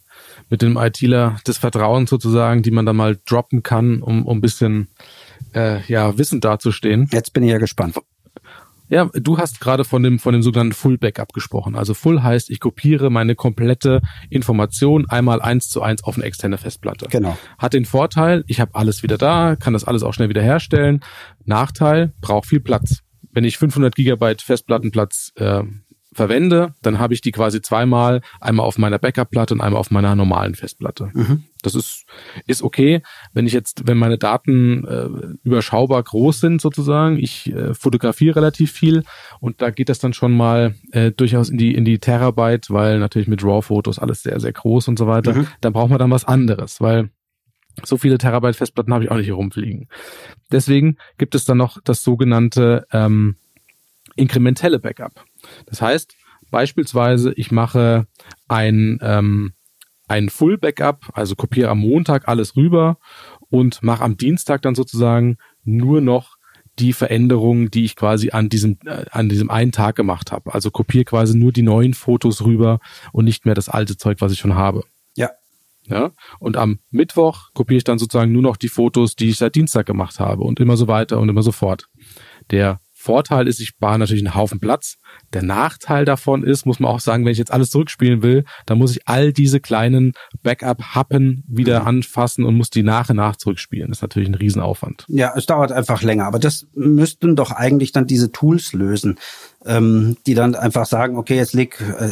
mit 0.50 0.62
dem 0.62 0.76
ITler 0.76 1.36
des 1.46 1.58
Vertrauens 1.58 2.08
sozusagen, 2.08 2.62
die 2.62 2.70
man 2.70 2.86
dann 2.86 2.96
mal 2.96 3.18
droppen 3.26 3.62
kann, 3.62 4.02
um, 4.02 4.24
um 4.24 4.38
ein 4.38 4.40
bisschen 4.40 4.88
äh, 5.52 5.84
ja, 5.86 6.16
Wissen 6.16 6.40
dazustehen. 6.40 7.08
Jetzt 7.12 7.32
bin 7.32 7.42
ich 7.42 7.50
ja 7.50 7.58
gespannt. 7.58 7.96
Ja, 8.94 9.10
du 9.12 9.38
hast 9.38 9.60
gerade 9.60 9.82
von 9.82 10.04
dem, 10.04 10.20
von 10.20 10.34
dem 10.34 10.42
sogenannten 10.42 10.72
Full 10.72 10.98
Backup 10.98 11.32
gesprochen. 11.32 11.74
Also 11.74 11.94
Full 11.94 12.22
heißt, 12.22 12.48
ich 12.48 12.60
kopiere 12.60 13.10
meine 13.10 13.34
komplette 13.34 14.00
Information 14.30 15.10
einmal 15.10 15.42
eins 15.42 15.68
zu 15.68 15.82
eins 15.82 16.04
auf 16.04 16.14
eine 16.14 16.24
externe 16.24 16.58
Festplatte. 16.58 17.08
Genau. 17.10 17.36
Hat 17.58 17.72
den 17.72 17.86
Vorteil, 17.86 18.44
ich 18.46 18.60
habe 18.60 18.76
alles 18.76 19.02
wieder 19.02 19.18
da, 19.18 19.56
kann 19.56 19.72
das 19.72 19.82
alles 19.82 20.04
auch 20.04 20.14
schnell 20.14 20.28
wieder 20.28 20.42
herstellen. 20.42 21.00
Nachteil, 21.44 22.12
braucht 22.20 22.46
viel 22.46 22.60
Platz. 22.60 23.00
Wenn 23.32 23.42
ich 23.42 23.58
500 23.58 23.96
Gigabyte 23.96 24.42
Festplattenplatz 24.42 25.32
äh, 25.34 25.64
verwende, 26.14 26.74
dann 26.82 26.98
habe 26.98 27.14
ich 27.14 27.20
die 27.20 27.32
quasi 27.32 27.60
zweimal, 27.60 28.20
einmal 28.40 28.66
auf 28.66 28.78
meiner 28.78 28.98
Backup-Platte 28.98 29.54
und 29.54 29.60
einmal 29.60 29.80
auf 29.80 29.90
meiner 29.90 30.14
normalen 30.14 30.54
Festplatte. 30.54 31.10
Mhm. 31.12 31.44
Das 31.62 31.74
ist, 31.74 32.04
ist 32.46 32.62
okay. 32.62 33.02
Wenn 33.32 33.46
ich 33.46 33.52
jetzt, 33.52 33.86
wenn 33.86 33.96
meine 33.96 34.18
Daten 34.18 34.84
äh, 34.86 35.08
überschaubar 35.42 36.02
groß 36.02 36.40
sind 36.40 36.60
sozusagen, 36.60 37.18
ich 37.18 37.52
äh, 37.52 37.74
fotografiere 37.74 38.36
relativ 38.36 38.72
viel 38.72 39.04
und 39.40 39.62
da 39.62 39.70
geht 39.70 39.88
das 39.88 39.98
dann 39.98 40.12
schon 40.12 40.36
mal 40.36 40.74
äh, 40.92 41.10
durchaus 41.10 41.48
in 41.48 41.58
die, 41.58 41.74
in 41.74 41.84
die 41.84 41.98
Terabyte, 41.98 42.70
weil 42.70 42.98
natürlich 42.98 43.28
mit 43.28 43.42
RAW-Fotos 43.42 43.98
alles 43.98 44.22
sehr, 44.22 44.38
sehr 44.40 44.52
groß 44.52 44.88
und 44.88 44.98
so 44.98 45.06
weiter, 45.06 45.34
mhm. 45.34 45.46
dann 45.60 45.72
braucht 45.72 45.90
man 45.90 45.98
dann 45.98 46.10
was 46.10 46.26
anderes, 46.26 46.80
weil 46.80 47.10
so 47.82 47.96
viele 47.96 48.18
Terabyte 48.18 48.56
Festplatten 48.56 48.92
habe 48.92 49.04
ich 49.04 49.10
auch 49.10 49.16
nicht 49.16 49.26
hier 49.26 49.34
rumfliegen. 49.34 49.88
Deswegen 50.52 50.96
gibt 51.18 51.34
es 51.34 51.44
dann 51.44 51.58
noch 51.58 51.78
das 51.82 52.04
sogenannte 52.04 52.86
ähm, 52.92 53.36
inkrementelle 54.16 54.78
Backup. 54.78 55.24
Das 55.66 55.82
heißt, 55.82 56.14
beispielsweise, 56.50 57.32
ich 57.34 57.50
mache 57.50 58.06
ein, 58.48 58.98
ähm, 59.02 59.54
ein 60.06 60.28
Full 60.28 60.58
Backup, 60.58 61.10
also 61.14 61.34
kopiere 61.34 61.70
am 61.70 61.78
Montag 61.78 62.28
alles 62.28 62.56
rüber 62.56 62.98
und 63.50 63.82
mache 63.82 64.04
am 64.04 64.16
Dienstag 64.16 64.62
dann 64.62 64.74
sozusagen 64.74 65.38
nur 65.64 66.00
noch 66.00 66.36
die 66.78 66.92
Veränderungen, 66.92 67.70
die 67.70 67.84
ich 67.84 67.96
quasi 67.96 68.30
an 68.30 68.48
diesem 68.48 68.78
äh, 68.84 69.04
an 69.10 69.28
diesem 69.28 69.50
einen 69.50 69.72
Tag 69.72 69.96
gemacht 69.96 70.32
habe. 70.32 70.52
Also 70.52 70.70
kopiere 70.70 71.04
quasi 71.04 71.36
nur 71.36 71.52
die 71.52 71.62
neuen 71.62 71.94
Fotos 71.94 72.44
rüber 72.44 72.80
und 73.12 73.24
nicht 73.24 73.46
mehr 73.46 73.54
das 73.54 73.68
alte 73.68 73.96
Zeug, 73.96 74.20
was 74.20 74.32
ich 74.32 74.38
schon 74.38 74.54
habe. 74.54 74.82
Ja. 75.16 75.30
Ja. 75.86 76.12
Und 76.38 76.56
am 76.56 76.80
Mittwoch 76.90 77.50
kopiere 77.54 77.78
ich 77.78 77.84
dann 77.84 77.98
sozusagen 77.98 78.32
nur 78.32 78.42
noch 78.42 78.56
die 78.56 78.68
Fotos, 78.68 79.16
die 79.16 79.30
ich 79.30 79.38
seit 79.38 79.54
Dienstag 79.54 79.86
gemacht 79.86 80.18
habe 80.18 80.42
und 80.42 80.58
immer 80.58 80.76
so 80.76 80.88
weiter 80.88 81.20
und 81.20 81.28
immer 81.28 81.42
so 81.42 81.52
fort. 81.52 81.88
Der 82.50 82.80
Vorteil 83.04 83.46
ist, 83.46 83.60
ich 83.60 83.68
spare 83.68 83.98
natürlich 83.98 84.24
einen 84.24 84.34
Haufen 84.34 84.60
Platz. 84.60 84.96
Der 85.34 85.42
Nachteil 85.42 86.04
davon 86.04 86.42
ist, 86.42 86.64
muss 86.64 86.80
man 86.80 86.90
auch 86.90 87.00
sagen, 87.00 87.24
wenn 87.24 87.32
ich 87.32 87.38
jetzt 87.38 87.52
alles 87.52 87.70
zurückspielen 87.70 88.22
will, 88.22 88.44
dann 88.64 88.78
muss 88.78 88.96
ich 88.96 89.06
all 89.06 89.32
diese 89.32 89.60
kleinen 89.60 90.12
Backup-Happen 90.42 91.44
wieder 91.46 91.82
mhm. 91.82 91.86
anfassen 91.86 92.44
und 92.44 92.56
muss 92.56 92.70
die 92.70 92.82
nach 92.82 93.10
und 93.10 93.16
nach 93.16 93.36
zurückspielen. 93.36 93.88
Das 93.88 93.98
ist 93.98 94.02
natürlich 94.02 94.28
ein 94.28 94.34
Riesenaufwand. 94.34 95.04
Ja, 95.08 95.34
es 95.36 95.44
dauert 95.44 95.70
einfach 95.70 96.02
länger. 96.02 96.26
Aber 96.26 96.38
das 96.38 96.66
müssten 96.74 97.36
doch 97.36 97.50
eigentlich 97.50 97.92
dann 97.92 98.06
diese 98.06 98.32
Tools 98.32 98.72
lösen 98.72 99.18
ähm, 99.66 100.16
die 100.26 100.34
dann 100.34 100.54
einfach 100.54 100.86
sagen, 100.86 101.16
okay, 101.16 101.36
jetzt 101.36 101.54
leg 101.54 101.80
äh, 101.80 102.10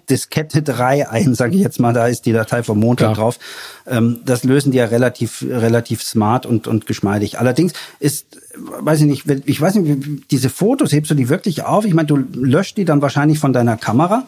Diskette 0.10 0.62
3 0.62 1.08
ein, 1.08 1.34
sage 1.34 1.54
ich 1.54 1.62
jetzt 1.62 1.80
mal, 1.80 1.92
da 1.92 2.06
ist 2.06 2.26
die 2.26 2.32
Datei 2.32 2.62
vom 2.62 2.80
Montag 2.80 3.14
Klar. 3.14 3.14
drauf. 3.14 3.38
Ähm, 3.86 4.20
das 4.24 4.44
lösen 4.44 4.72
die 4.72 4.78
ja 4.78 4.86
relativ, 4.86 5.44
relativ 5.48 6.02
smart 6.02 6.46
und, 6.46 6.66
und 6.66 6.86
geschmeidig. 6.86 7.38
Allerdings 7.38 7.72
ist, 8.00 8.38
weiß 8.56 9.00
ich 9.00 9.06
nicht, 9.06 9.28
ich 9.46 9.60
weiß 9.60 9.74
nicht, 9.76 10.30
diese 10.30 10.48
Fotos, 10.48 10.92
hebst 10.92 11.10
du 11.10 11.14
die 11.14 11.28
wirklich 11.28 11.64
auf? 11.64 11.84
Ich 11.84 11.94
meine, 11.94 12.06
du 12.06 12.16
löscht 12.16 12.76
die 12.76 12.84
dann 12.84 13.02
wahrscheinlich 13.02 13.38
von 13.38 13.52
deiner 13.52 13.76
Kamera. 13.76 14.24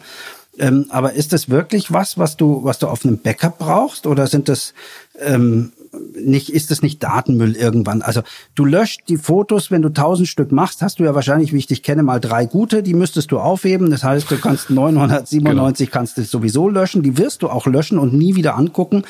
Ähm, 0.59 0.87
aber 0.89 1.13
ist 1.13 1.33
das 1.33 1.49
wirklich 1.49 1.93
was, 1.93 2.17
was 2.17 2.35
du, 2.35 2.63
was 2.63 2.79
du 2.79 2.87
auf 2.87 3.05
einem 3.05 3.19
Backup 3.19 3.59
brauchst? 3.59 4.07
Oder 4.07 4.27
sind 4.27 4.49
das 4.49 4.73
ähm, 5.19 5.71
nicht, 6.15 6.49
ist 6.49 6.71
das 6.71 6.81
nicht 6.81 7.03
Datenmüll 7.03 7.55
irgendwann? 7.55 8.01
Also 8.01 8.21
du 8.55 8.65
löscht 8.65 9.01
die 9.07 9.17
Fotos, 9.17 9.71
wenn 9.71 9.81
du 9.81 9.89
tausend 9.89 10.27
Stück 10.27 10.51
machst, 10.51 10.81
hast 10.81 10.99
du 10.99 11.03
ja 11.03 11.15
wahrscheinlich, 11.15 11.53
wie 11.53 11.57
ich 11.57 11.67
dich 11.67 11.83
kenne, 11.83 12.03
mal 12.03 12.19
drei 12.19 12.45
gute, 12.45 12.83
die 12.83 12.93
müsstest 12.93 13.31
du 13.31 13.39
aufheben. 13.39 13.89
Das 13.89 14.03
heißt, 14.03 14.29
du 14.29 14.37
kannst 14.37 14.69
997 14.69 15.87
genau. 15.87 15.93
kannst 15.93 16.17
du 16.17 16.23
sowieso 16.23 16.69
löschen, 16.69 17.03
die 17.03 17.17
wirst 17.17 17.41
du 17.43 17.49
auch 17.49 17.65
löschen 17.67 17.97
und 17.97 18.13
nie 18.13 18.35
wieder 18.35 18.55
angucken. 18.55 19.03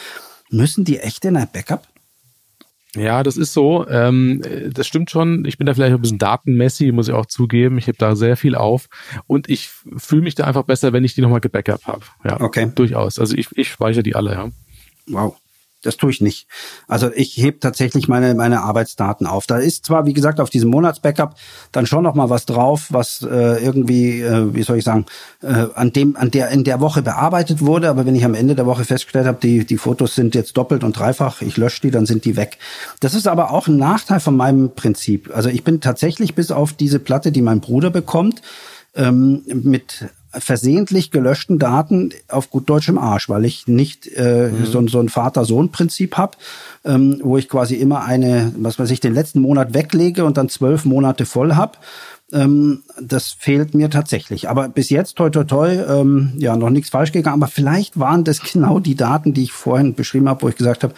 Müssen 0.50 0.86
die 0.86 1.00
echt 1.00 1.26
in 1.26 1.36
ein 1.36 1.48
Backup? 1.52 1.88
Ja, 2.96 3.22
das 3.22 3.38
ist 3.38 3.54
so. 3.54 3.88
Ähm, 3.88 4.42
das 4.72 4.88
stimmt 4.88 5.12
schon. 5.12 5.46
Ich 5.46 5.58
bin 5.58 5.68
da 5.68 5.74
vielleicht 5.74 5.94
ein 5.94 6.02
bisschen 6.02 6.18
datenmessy, 6.18 6.92
muss 6.92 7.08
ich 7.08 7.14
auch 7.14 7.26
zugeben. 7.26 7.78
Ich 7.78 7.88
habe 7.88 7.98
da 7.98 8.16
sehr 8.16 8.38
viel 8.38 8.56
auf 8.56 8.88
und 9.28 9.50
ich 9.50 9.70
fühle 9.98 10.22
mich 10.22 10.36
da 10.36 10.46
einfach 10.46 10.64
besser, 10.64 10.94
wenn 10.94 11.04
ich 11.04 11.14
die 11.14 11.22
nochmal 11.22 11.42
gebackup 11.42 11.86
habe. 11.86 12.06
Ja, 12.24 12.40
okay. 12.42 12.72
Durchaus. 12.74 13.20
Also 13.20 13.36
ich, 13.36 13.50
ich 13.56 13.70
speichere 13.70 14.04
die 14.04 14.16
alle, 14.16 14.32
ja. 14.32 14.50
Wow. 15.08 15.36
Das 15.84 15.96
tue 15.96 16.10
ich 16.10 16.22
nicht. 16.22 16.48
Also 16.88 17.12
ich 17.14 17.38
heb 17.38 17.62
tatsächlich 17.62 18.08
meine 18.08 18.34
meine 18.34 18.62
Arbeitsdaten 18.62 19.28
auf. 19.28 19.46
Da 19.46 19.58
ist 19.58 19.86
zwar 19.86 20.08
wie 20.08 20.14
gesagt 20.14 20.40
auf 20.40 20.50
diesem 20.50 20.72
Monatsbackup 20.72 21.36
dann 21.72 21.86
schon 21.86 22.04
noch 22.04 22.16
mal 22.16 22.32
was 22.32 22.48
drauf, 22.48 22.88
was 22.90 23.22
äh, 23.22 23.64
irgendwie 23.64 24.22
äh, 24.22 24.56
wie 24.56 24.64
soll 24.64 24.78
ich 24.78 24.84
sagen 24.84 25.06
äh, 25.44 25.68
an 25.76 25.94
dem 25.94 26.16
an 26.18 26.32
der 26.32 26.50
in 26.50 26.64
der 26.64 26.80
Woche 26.82 27.04
bearbeitet 27.04 27.62
wurde. 27.62 27.90
Aber 27.90 28.08
wenn 28.08 28.16
ich 28.16 28.26
am 28.26 28.34
Ende 28.34 28.56
der 28.56 28.66
Woche 28.66 28.86
festgestellt 28.86 29.28
habe, 29.28 29.38
die 29.40 29.66
die 29.66 29.78
Fotos 29.78 30.16
sind 30.16 30.34
jetzt 30.34 30.58
doppelt 30.58 30.84
und 30.84 30.98
dreifach, 30.98 31.44
ich 31.44 31.58
lösche 31.58 31.82
die, 31.82 31.92
dann 31.92 32.08
sind 32.08 32.26
die 32.26 32.36
weg. 32.36 32.58
Das 33.00 33.14
ist 33.14 33.28
aber 33.28 33.52
auch 33.52 33.68
ein 33.68 33.78
Nachteil 33.78 34.20
von 34.20 34.36
meinem 34.36 34.74
Prinzip. 34.74 35.30
Also 35.36 35.50
ich 35.50 35.64
bin 35.64 35.80
tatsächlich 35.80 36.34
bis 36.34 36.50
auf 36.50 36.74
diese 36.74 36.98
Platte, 36.98 37.32
die 37.32 37.44
mein 37.44 37.62
Bruder 37.62 37.92
bekommt, 37.92 38.42
ähm, 38.96 39.44
mit 39.46 40.06
versehentlich 40.32 41.12
gelöschten 41.12 41.60
Daten 41.60 42.12
auf 42.28 42.50
gut 42.50 42.70
deutschem 42.70 42.98
Arsch, 42.98 43.30
weil 43.30 43.46
ich 43.46 43.68
nicht 43.68 44.08
äh, 44.16 44.50
mhm. 44.52 44.66
so, 44.66 44.88
so 44.88 45.00
ein 45.00 45.10
Vater-Sohn-Prinzip 45.10 46.18
habe, 46.18 46.38
ähm, 46.86 47.20
wo 47.24 47.38
ich 47.38 47.50
quasi 47.50 47.76
immer 47.76 48.04
eine, 48.04 48.54
was 48.58 48.78
weiß 48.80 48.90
ich, 48.92 49.00
den 49.00 49.14
letzten 49.14 49.42
Monat 49.42 49.74
weglege 49.74 50.26
und 50.26 50.38
dann 50.38 50.50
zwölf 50.50 50.86
Monate 50.86 51.26
voll 51.26 51.56
hab. 51.56 51.80
Ähm, 52.34 52.84
das 53.02 53.32
fehlt 53.32 53.74
mir 53.74 53.90
tatsächlich. 53.90 54.50
Aber 54.50 54.68
bis 54.68 54.90
jetzt, 54.90 55.16
toi 55.16 55.30
toi 55.30 55.46
toi, 55.46 55.70
ähm, 55.70 56.34
ja, 56.38 56.58
noch 56.58 56.70
nichts 56.70 56.90
falsch 56.90 57.12
gegangen. 57.14 57.42
Aber 57.42 57.52
vielleicht 57.52 58.00
waren 58.00 58.24
das 58.24 58.42
genau 58.42 58.80
die 58.80 58.96
Daten, 58.96 59.34
die 59.34 59.44
ich 59.44 59.54
vorhin 59.54 59.96
beschrieben 59.96 60.28
habe, 60.28 60.42
wo 60.42 60.50
ich 60.50 60.58
gesagt 60.58 60.84
habe, 60.84 60.94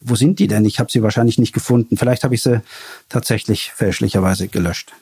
wo 0.00 0.14
sind 0.14 0.38
die 0.38 0.48
denn? 0.48 0.64
Ich 0.64 0.78
habe 0.78 0.90
sie 0.90 1.02
wahrscheinlich 1.02 1.38
nicht 1.38 1.52
gefunden. 1.52 1.96
Vielleicht 1.96 2.24
habe 2.24 2.34
ich 2.34 2.42
sie 2.42 2.62
tatsächlich 3.08 3.72
fälschlicherweise 3.72 4.48
gelöscht. 4.48 4.92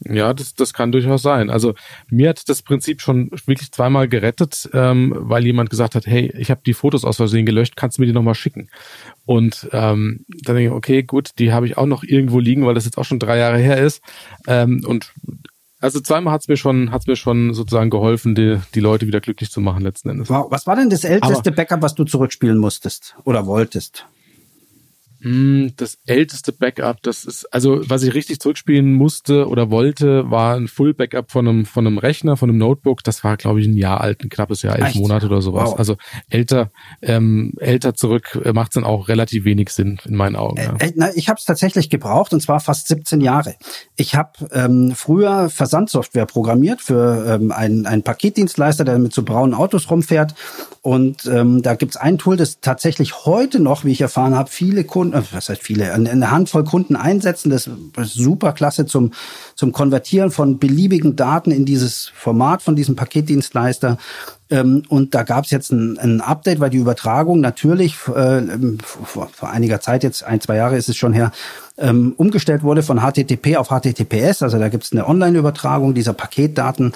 Ja, 0.00 0.34
das, 0.34 0.54
das 0.54 0.74
kann 0.74 0.92
durchaus 0.92 1.22
sein. 1.22 1.50
Also 1.50 1.74
mir 2.08 2.28
hat 2.28 2.48
das 2.48 2.62
Prinzip 2.62 3.00
schon 3.00 3.30
wirklich 3.46 3.72
zweimal 3.72 4.08
gerettet, 4.08 4.68
ähm, 4.72 5.14
weil 5.16 5.44
jemand 5.46 5.70
gesagt 5.70 5.94
hat, 5.94 6.06
hey, 6.06 6.32
ich 6.38 6.50
habe 6.50 6.60
die 6.64 6.74
Fotos 6.74 7.04
aus 7.04 7.16
Versehen 7.16 7.46
gelöscht, 7.46 7.76
kannst 7.76 7.98
du 7.98 8.02
mir 8.02 8.06
die 8.06 8.12
nochmal 8.12 8.34
schicken? 8.34 8.68
Und 9.24 9.68
ähm, 9.72 10.24
dann 10.42 10.56
denke 10.56 10.70
ich, 10.70 10.70
okay, 10.70 11.02
gut, 11.02 11.30
die 11.38 11.52
habe 11.52 11.66
ich 11.66 11.78
auch 11.78 11.86
noch 11.86 12.04
irgendwo 12.04 12.38
liegen, 12.38 12.66
weil 12.66 12.74
das 12.74 12.84
jetzt 12.84 12.98
auch 12.98 13.04
schon 13.04 13.18
drei 13.18 13.38
Jahre 13.38 13.58
her 13.58 13.78
ist. 13.78 14.02
Ähm, 14.46 14.82
und 14.86 15.12
also 15.80 16.00
zweimal 16.00 16.32
hat's 16.32 16.48
mir 16.48 16.56
schon, 16.56 16.90
hat's 16.92 17.06
mir 17.06 17.16
schon 17.16 17.52
sozusagen 17.52 17.90
geholfen, 17.90 18.34
die, 18.34 18.58
die 18.74 18.80
Leute 18.80 19.06
wieder 19.06 19.20
glücklich 19.20 19.50
zu 19.50 19.60
machen 19.60 19.82
letzten 19.82 20.08
Endes. 20.08 20.30
Wow. 20.30 20.46
Was 20.50 20.66
war 20.66 20.76
denn 20.76 20.88
das 20.88 21.04
älteste 21.04 21.50
Aber, 21.50 21.56
Backup, 21.56 21.82
was 21.82 21.94
du 21.94 22.04
zurückspielen 22.04 22.58
musstest 22.58 23.16
oder 23.24 23.46
wolltest? 23.46 24.06
Hm, 25.24 25.72
das 25.78 25.96
älteste 26.04 26.52
Backup, 26.52 27.02
das 27.02 27.24
ist, 27.24 27.46
also 27.46 27.80
was 27.88 28.02
ich 28.02 28.12
richtig 28.12 28.40
zurückspielen 28.40 28.92
musste 28.92 29.48
oder 29.48 29.70
wollte, 29.70 30.30
war 30.30 30.54
ein 30.54 30.68
Full 30.68 30.92
Backup 30.92 31.32
von 31.32 31.48
einem, 31.48 31.64
von 31.64 31.86
einem 31.86 31.96
Rechner, 31.96 32.36
von 32.36 32.50
einem 32.50 32.58
Notebook. 32.58 33.02
Das 33.02 33.24
war, 33.24 33.38
glaube 33.38 33.62
ich, 33.62 33.66
ein 33.66 33.74
Jahr 33.74 34.02
alt, 34.02 34.22
ein 34.22 34.28
knappes 34.28 34.60
Jahr, 34.60 34.76
elf 34.76 34.88
Echt? 34.88 34.96
Monate 34.96 35.24
oder 35.24 35.40
sowas. 35.40 35.70
Wow. 35.70 35.78
Also 35.78 35.96
älter, 36.28 36.70
ähm, 37.00 37.54
älter 37.58 37.94
zurück 37.94 38.38
äh, 38.44 38.52
macht 38.52 38.76
dann 38.76 38.84
auch 38.84 39.08
relativ 39.08 39.46
wenig 39.46 39.70
Sinn 39.70 39.98
in 40.04 40.14
meinen 40.14 40.36
Augen. 40.36 40.58
Ja. 40.58 40.76
Äh, 40.78 40.92
na, 40.94 41.08
ich 41.14 41.30
habe 41.30 41.38
es 41.38 41.46
tatsächlich 41.46 41.88
gebraucht 41.88 42.34
und 42.34 42.42
zwar 42.42 42.60
fast 42.60 42.88
17 42.88 43.22
Jahre. 43.22 43.54
Ich 43.96 44.14
habe 44.14 44.32
ähm, 44.52 44.92
früher 44.94 45.48
Versandsoftware 45.48 46.26
programmiert 46.26 46.82
für 46.82 47.38
ähm, 47.40 47.50
einen, 47.50 47.86
einen 47.86 48.02
Paketdienstleister, 48.02 48.84
der 48.84 48.98
mit 48.98 49.14
so 49.14 49.22
braunen 49.22 49.54
Autos 49.54 49.90
rumfährt. 49.90 50.34
Und 50.82 51.24
ähm, 51.24 51.62
da 51.62 51.76
gibt's 51.76 51.96
ein 51.96 52.18
Tool, 52.18 52.36
das 52.36 52.60
tatsächlich 52.60 53.24
heute 53.24 53.58
noch, 53.58 53.86
wie 53.86 53.92
ich 53.92 54.02
erfahren 54.02 54.34
habe, 54.34 54.50
viele 54.50 54.84
Kunden 54.84 55.13
äh, 55.14 55.22
was 55.32 55.48
heißt 55.48 55.62
viele, 55.62 55.92
eine 55.92 56.30
Handvoll 56.30 56.64
Kunden 56.64 56.96
einsetzen. 56.96 57.50
Das 57.50 57.66
ist 57.68 58.14
super 58.14 58.52
klasse 58.52 58.86
zum, 58.86 59.12
zum 59.54 59.72
Konvertieren 59.72 60.30
von 60.30 60.58
beliebigen 60.58 61.16
Daten 61.16 61.50
in 61.50 61.64
dieses 61.64 62.10
Format 62.14 62.62
von 62.62 62.76
diesem 62.76 62.96
Paketdienstleister. 62.96 63.98
Ähm, 64.50 64.82
und 64.88 65.14
da 65.14 65.22
gab 65.22 65.44
es 65.44 65.50
jetzt 65.50 65.72
ein, 65.72 65.98
ein, 65.98 66.20
Update, 66.20 66.60
weil 66.60 66.70
die 66.70 66.78
Übertragung 66.78 67.40
natürlich 67.40 67.96
äh, 68.08 68.42
vor, 68.82 69.28
vor, 69.32 69.50
einiger 69.50 69.80
Zeit, 69.80 70.02
jetzt 70.02 70.22
ein, 70.22 70.40
zwei 70.40 70.56
Jahre 70.56 70.76
ist 70.76 70.88
es 70.88 70.96
schon 70.96 71.14
her, 71.14 71.32
ähm, 71.78 72.14
umgestellt 72.16 72.62
wurde 72.62 72.82
von 72.82 73.00
HTTP 73.00 73.56
auf 73.56 73.68
HTTPS. 73.68 74.42
Also 74.42 74.58
da 74.58 74.68
gibt 74.68 74.84
es 74.84 74.92
eine 74.92 75.08
Online-Übertragung 75.08 75.94
dieser 75.94 76.12
Paketdaten. 76.12 76.92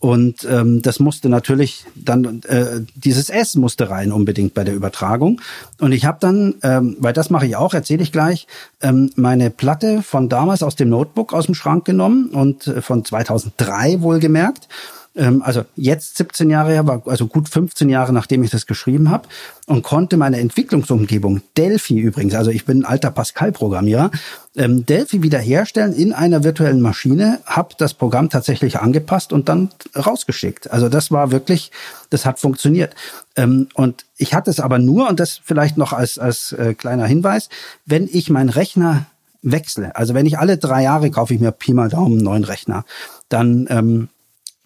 Und 0.00 0.46
ähm, 0.48 0.80
das 0.80 1.00
musste 1.00 1.28
natürlich 1.28 1.84
dann, 1.96 2.42
äh, 2.46 2.82
dieses 2.94 3.30
S 3.30 3.56
musste 3.56 3.90
rein 3.90 4.12
unbedingt 4.12 4.54
bei 4.54 4.62
der 4.62 4.74
Übertragung. 4.74 5.40
Und 5.80 5.90
ich 5.90 6.04
habe 6.04 6.18
dann, 6.20 6.54
ähm, 6.62 6.96
weil 7.00 7.12
das 7.12 7.30
mache 7.30 7.46
ich 7.46 7.56
auch, 7.56 7.74
erzähle 7.74 8.04
ich 8.04 8.12
gleich, 8.12 8.46
ähm, 8.80 9.10
meine 9.16 9.50
Platte 9.50 10.02
von 10.02 10.28
damals 10.28 10.62
aus 10.62 10.76
dem 10.76 10.88
Notebook 10.90 11.32
aus 11.32 11.46
dem 11.46 11.56
Schrank 11.56 11.84
genommen 11.84 12.30
und 12.30 12.68
äh, 12.68 12.80
von 12.80 13.04
2003 13.04 14.00
wohlgemerkt 14.00 14.68
ähm, 15.16 15.42
also 15.42 15.64
jetzt 15.76 16.16
17 16.16 16.50
Jahre 16.50 16.72
her, 16.72 16.86
war 16.86 17.02
also 17.06 17.26
gut 17.26 17.48
15 17.48 17.88
Jahre 17.88 18.12
nachdem 18.12 18.42
ich 18.42 18.50
das 18.50 18.66
geschrieben 18.66 19.10
habe 19.10 19.28
und 19.66 19.82
konnte 19.82 20.16
meine 20.16 20.38
Entwicklungsumgebung 20.38 21.42
Delphi 21.56 21.98
übrigens, 21.98 22.34
also 22.34 22.50
ich 22.50 22.64
bin 22.64 22.80
ein 22.80 22.84
alter 22.84 23.10
Pascal-Programmierer, 23.10 24.10
ähm, 24.56 24.86
Delphi 24.86 25.22
wiederherstellen 25.22 25.92
in 25.92 26.12
einer 26.12 26.44
virtuellen 26.44 26.80
Maschine, 26.80 27.40
habe 27.44 27.74
das 27.78 27.94
Programm 27.94 28.30
tatsächlich 28.30 28.78
angepasst 28.78 29.32
und 29.32 29.48
dann 29.48 29.70
rausgeschickt. 29.94 30.70
Also 30.70 30.88
das 30.88 31.10
war 31.10 31.30
wirklich, 31.30 31.70
das 32.10 32.24
hat 32.24 32.38
funktioniert. 32.38 32.94
Ähm, 33.36 33.68
und 33.74 34.04
ich 34.16 34.34
hatte 34.34 34.50
es 34.50 34.60
aber 34.60 34.78
nur, 34.78 35.08
und 35.08 35.20
das 35.20 35.40
vielleicht 35.44 35.76
noch 35.76 35.92
als, 35.92 36.18
als 36.18 36.52
äh, 36.52 36.74
kleiner 36.74 37.06
Hinweis, 37.06 37.48
wenn 37.86 38.08
ich 38.10 38.30
meinen 38.30 38.50
Rechner 38.50 39.06
wechsle, 39.42 39.94
also 39.94 40.14
wenn 40.14 40.26
ich 40.26 40.38
alle 40.38 40.58
drei 40.58 40.82
Jahre 40.82 41.10
kaufe 41.10 41.34
ich 41.34 41.40
mir 41.40 41.52
Pi 41.52 41.72
mal 41.72 41.88
Daumen 41.88 42.14
einen 42.14 42.24
neuen 42.24 42.44
Rechner, 42.44 42.84
dann 43.28 43.66
ähm, 43.70 44.08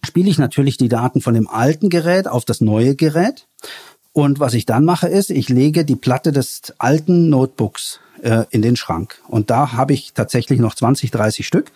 spiele 0.04 0.30
ich 0.30 0.38
natürlich 0.38 0.76
die 0.76 0.88
Daten 0.88 1.20
von 1.20 1.34
dem 1.34 1.48
alten 1.48 1.88
Gerät 1.88 2.28
auf 2.28 2.44
das 2.44 2.60
neue 2.60 2.94
Gerät. 2.94 3.46
Und 4.12 4.40
was 4.40 4.54
ich 4.54 4.66
dann 4.66 4.84
mache, 4.84 5.08
ist, 5.08 5.30
ich 5.30 5.48
lege 5.48 5.84
die 5.84 5.96
Platte 5.96 6.32
des 6.32 6.74
alten 6.78 7.30
Notebooks 7.30 7.98
äh, 8.22 8.44
in 8.50 8.60
den 8.60 8.76
Schrank. 8.76 9.20
Und 9.26 9.50
da 9.50 9.72
habe 9.72 9.94
ich 9.94 10.12
tatsächlich 10.12 10.60
noch 10.60 10.74
20, 10.74 11.10
30 11.10 11.46
Stück. 11.46 11.72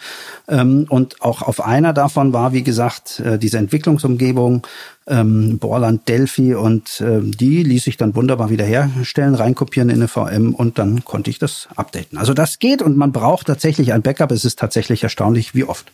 Ähm, 0.47 0.87
und 0.89 1.23
auch 1.23 1.43
auf 1.43 1.65
einer 1.65 1.93
davon 1.95 2.33
war, 2.33 2.53
wie 2.53 2.62
gesagt, 2.62 3.21
äh, 3.21 3.39
diese 3.39 3.57
Entwicklungsumgebung 3.57 4.67
ähm, 5.07 5.59
Borland 5.59 6.09
Delphi 6.09 6.55
und 6.55 7.01
äh, 7.01 7.21
die 7.23 7.62
ließ 7.62 7.87
ich 7.87 7.97
dann 7.97 8.15
wunderbar 8.15 8.51
wiederherstellen, 8.51 9.35
reinkopieren 9.35 9.89
in 9.89 9.97
eine 9.97 10.09
VM 10.09 10.55
und 10.55 10.79
dann 10.79 11.05
konnte 11.05 11.31
ich 11.31 11.39
das 11.39 11.69
updaten. 11.75 12.19
Also 12.19 12.35
das 12.35 12.59
geht 12.59 12.83
und 12.83 12.97
man 12.97 13.12
braucht 13.12 13.47
tatsächlich 13.47 13.93
ein 13.93 14.03
Backup. 14.03 14.31
Es 14.31 14.45
ist 14.45 14.59
tatsächlich 14.59 15.03
erstaunlich, 15.03 15.55
wie 15.55 15.65
oft. 15.65 15.91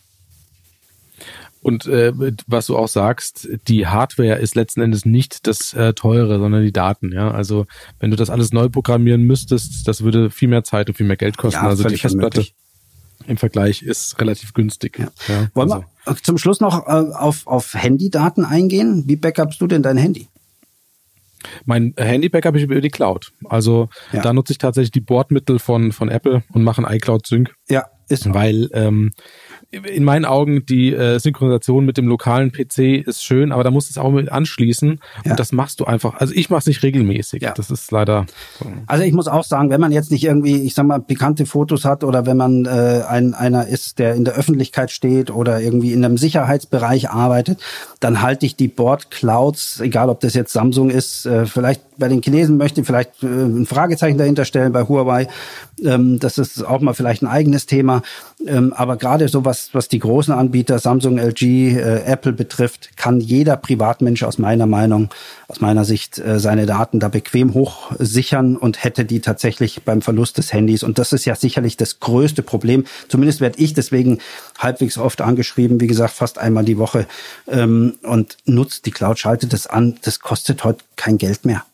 Und 1.62 1.86
äh, 1.86 2.12
was 2.48 2.66
du 2.66 2.76
auch 2.76 2.88
sagst, 2.88 3.48
die 3.68 3.86
Hardware 3.86 4.38
ist 4.38 4.56
letzten 4.56 4.80
Endes 4.80 5.04
nicht 5.06 5.46
das 5.46 5.72
äh, 5.74 5.94
teure, 5.94 6.38
sondern 6.38 6.64
die 6.64 6.72
Daten. 6.72 7.12
Ja, 7.12 7.30
also 7.30 7.66
wenn 8.00 8.10
du 8.10 8.16
das 8.16 8.30
alles 8.30 8.52
neu 8.52 8.68
programmieren 8.68 9.22
müsstest, 9.22 9.86
das 9.86 10.02
würde 10.02 10.30
viel 10.30 10.48
mehr 10.48 10.64
Zeit 10.64 10.88
und 10.88 10.96
viel 10.96 11.06
mehr 11.06 11.16
Geld 11.16 11.36
kosten. 11.38 11.62
Ja, 11.62 11.68
also 11.68 11.84
die 11.88 11.96
Festplatte 11.96 12.40
unmöglich. 12.40 12.54
im 13.28 13.36
Vergleich 13.36 13.82
ist 13.82 14.20
relativ 14.20 14.54
günstig. 14.54 14.98
Ja. 14.98 15.08
Ja, 15.28 15.48
Wollen 15.54 15.70
also. 15.70 15.84
wir 16.04 16.16
zum 16.16 16.36
Schluss 16.36 16.58
noch 16.60 16.84
äh, 16.88 16.90
auf, 17.14 17.46
auf 17.46 17.74
Handydaten 17.74 18.44
eingehen? 18.44 19.04
Wie 19.06 19.16
backupst 19.16 19.60
du 19.60 19.68
denn 19.68 19.84
dein 19.84 19.96
Handy? 19.96 20.26
Mein 21.64 21.94
Handy-Backup 21.96 22.54
ich 22.56 22.62
über 22.62 22.80
die 22.80 22.88
Cloud. 22.88 23.32
Also 23.44 23.88
Ja. 24.12 24.22
da 24.22 24.32
nutze 24.32 24.52
ich 24.52 24.58
tatsächlich 24.58 24.92
die 24.92 25.00
Bordmittel 25.00 25.58
von, 25.58 25.92
von 25.92 26.08
Apple 26.08 26.42
und 26.52 26.62
mache 26.62 26.84
einen 26.84 26.96
iCloud-Sync. 26.96 27.52
Ja, 27.68 27.86
ist 28.08 28.32
Weil 28.32 28.68
ähm, 28.74 29.12
in 29.72 30.04
meinen 30.04 30.26
Augen 30.26 30.66
die 30.66 30.92
äh, 30.92 31.18
Synchronisation 31.18 31.86
mit 31.86 31.96
dem 31.96 32.06
lokalen 32.06 32.52
PC 32.52 33.06
ist 33.06 33.24
schön, 33.24 33.52
aber 33.52 33.64
da 33.64 33.70
musst 33.70 33.88
du 33.88 33.92
es 33.92 33.98
auch 33.98 34.10
mit 34.10 34.30
anschließen 34.30 35.00
Ja. 35.24 35.30
und 35.30 35.40
das 35.40 35.50
machst 35.52 35.80
du 35.80 35.86
einfach. 35.86 36.14
Also 36.20 36.34
ich 36.34 36.50
mache 36.50 36.58
es 36.60 36.66
nicht 36.66 36.82
regelmäßig. 36.82 37.42
Ja. 37.42 37.52
Das 37.54 37.70
ist 37.70 37.90
leider. 37.90 38.26
So. 38.58 38.66
Also 38.86 39.04
ich 39.04 39.14
muss 39.14 39.28
auch 39.28 39.44
sagen, 39.44 39.70
wenn 39.70 39.80
man 39.80 39.90
jetzt 39.90 40.10
nicht 40.10 40.24
irgendwie, 40.24 40.62
ich 40.62 40.74
sag 40.74 40.86
mal, 40.86 41.00
pikante 41.00 41.46
Fotos 41.46 41.86
hat 41.86 42.04
oder 42.04 42.26
wenn 42.26 42.36
man 42.36 42.66
äh, 42.66 43.02
ein, 43.08 43.32
einer 43.32 43.66
ist, 43.66 43.98
der 43.98 44.14
in 44.14 44.24
der 44.26 44.34
Öffentlichkeit 44.34 44.90
steht 44.90 45.30
oder 45.30 45.60
irgendwie 45.60 45.92
in 45.94 46.04
einem 46.04 46.18
Sicherheitsbereich 46.18 47.08
arbeitet, 47.08 47.58
dann 48.00 48.20
halte 48.20 48.44
ich 48.44 48.56
die 48.56 48.68
Board 48.68 49.10
Clouds, 49.10 49.80
egal 49.80 50.10
ob 50.10 50.20
das 50.20 50.34
jetzt 50.34 50.52
Samsung 50.52 50.90
ist, 50.90 51.24
äh, 51.24 51.46
vielleicht 51.46 51.80
bei 51.96 52.08
den 52.08 52.20
Chinesen 52.22 52.56
möchte 52.56 52.80
ich 52.80 52.86
vielleicht 52.86 53.22
äh, 53.22 53.26
ein 53.26 53.64
Fragezeichen 53.64 54.18
dahinter 54.18 54.44
stellen 54.44 54.72
bei 54.72 54.82
Huawei. 54.82 55.28
Ähm, 55.82 56.18
das 56.18 56.36
ist 56.36 56.62
auch 56.62 56.80
mal 56.80 56.94
vielleicht 56.94 57.22
ein 57.22 57.26
eigenes 57.28 57.66
Thema. 57.66 58.02
Ähm, 58.46 58.72
aber 58.74 58.96
gerade 58.96 59.28
so 59.28 59.44
was, 59.72 59.88
die 59.88 59.98
großen 59.98 60.32
Anbieter, 60.34 60.78
Samsung, 60.78 61.18
LG, 61.18 61.42
äh, 61.42 62.02
Apple 62.04 62.32
betrifft, 62.32 62.96
kann 62.96 63.20
jeder 63.20 63.56
Privatmensch 63.56 64.22
aus 64.22 64.38
meiner 64.38 64.66
Meinung, 64.66 65.10
aus 65.48 65.60
meiner 65.60 65.84
Sicht 65.84 66.18
äh, 66.18 66.40
seine 66.40 66.66
Daten 66.66 67.00
da 67.00 67.08
bequem 67.08 67.54
hochsichern 67.54 68.56
und 68.56 68.82
hätte 68.82 69.04
die 69.04 69.20
tatsächlich 69.20 69.82
beim 69.82 70.02
Verlust 70.02 70.38
des 70.38 70.52
Handys. 70.52 70.82
Und 70.82 70.98
das 70.98 71.12
ist 71.12 71.24
ja 71.24 71.34
sicherlich 71.34 71.76
das 71.76 72.00
größte 72.00 72.42
Problem. 72.42 72.84
Zumindest 73.08 73.40
werde 73.40 73.58
ich 73.58 73.74
deswegen 73.74 74.18
halbwegs 74.58 74.98
oft 74.98 75.20
angeschrieben, 75.20 75.80
wie 75.80 75.86
gesagt, 75.86 76.14
fast 76.14 76.38
einmal 76.38 76.64
die 76.64 76.78
Woche 76.78 77.06
ähm, 77.48 77.94
und 78.02 78.36
nutzt 78.44 78.86
die 78.86 78.90
Cloud, 78.90 79.18
schaltet 79.18 79.52
das 79.52 79.66
an. 79.66 79.98
Das 80.02 80.20
kostet 80.20 80.64
heute 80.64 80.84
kein 80.96 81.18
Geld 81.18 81.44
mehr. 81.44 81.64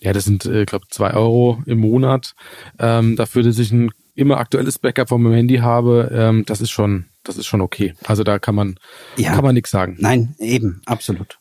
Ja, 0.00 0.14
das 0.14 0.24
sind, 0.24 0.46
äh, 0.46 0.64
glaube 0.64 0.86
zwei 0.88 1.12
Euro 1.12 1.62
im 1.66 1.78
Monat. 1.78 2.34
Ähm, 2.78 3.16
dafür, 3.16 3.42
dass 3.42 3.58
ich 3.58 3.70
ein 3.70 3.90
immer 4.20 4.38
aktuelles 4.38 4.78
Backup 4.78 5.08
von 5.08 5.22
meinem 5.22 5.34
Handy 5.34 5.56
habe, 5.56 6.10
ähm, 6.14 6.44
das 6.46 6.60
ist 6.60 6.70
schon, 6.70 7.06
das 7.24 7.36
ist 7.36 7.46
schon 7.46 7.60
okay. 7.60 7.94
Also 8.04 8.22
da 8.22 8.38
kann 8.38 8.54
man, 8.54 8.78
Ja. 9.16 9.34
kann 9.34 9.44
man 9.44 9.54
nichts 9.54 9.70
sagen. 9.70 9.96
Nein, 9.98 10.34
eben, 10.38 10.82
absolut. 10.86 11.38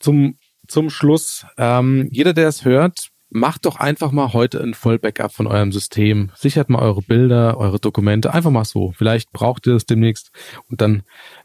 Zum, 0.00 0.36
zum 0.66 0.90
Schluss, 0.90 1.46
ähm, 1.58 2.08
jeder, 2.10 2.32
der 2.32 2.48
es 2.48 2.64
hört, 2.64 3.08
macht 3.30 3.64
doch 3.64 3.76
einfach 3.76 4.12
mal 4.12 4.32
heute 4.32 4.60
ein 4.60 4.74
Vollbackup 4.74 5.32
von 5.32 5.46
eurem 5.46 5.72
System. 5.72 6.30
Sichert 6.36 6.68
mal 6.68 6.80
eure 6.82 7.00
Bilder, 7.02 7.56
eure 7.56 7.78
Dokumente, 7.78 8.34
einfach 8.34 8.50
mal 8.50 8.64
so. 8.64 8.92
Vielleicht 8.92 9.32
braucht 9.32 9.66
ihr 9.66 9.74
es 9.74 9.86
demnächst 9.86 10.30
und 10.68 10.80
dann 10.80 11.02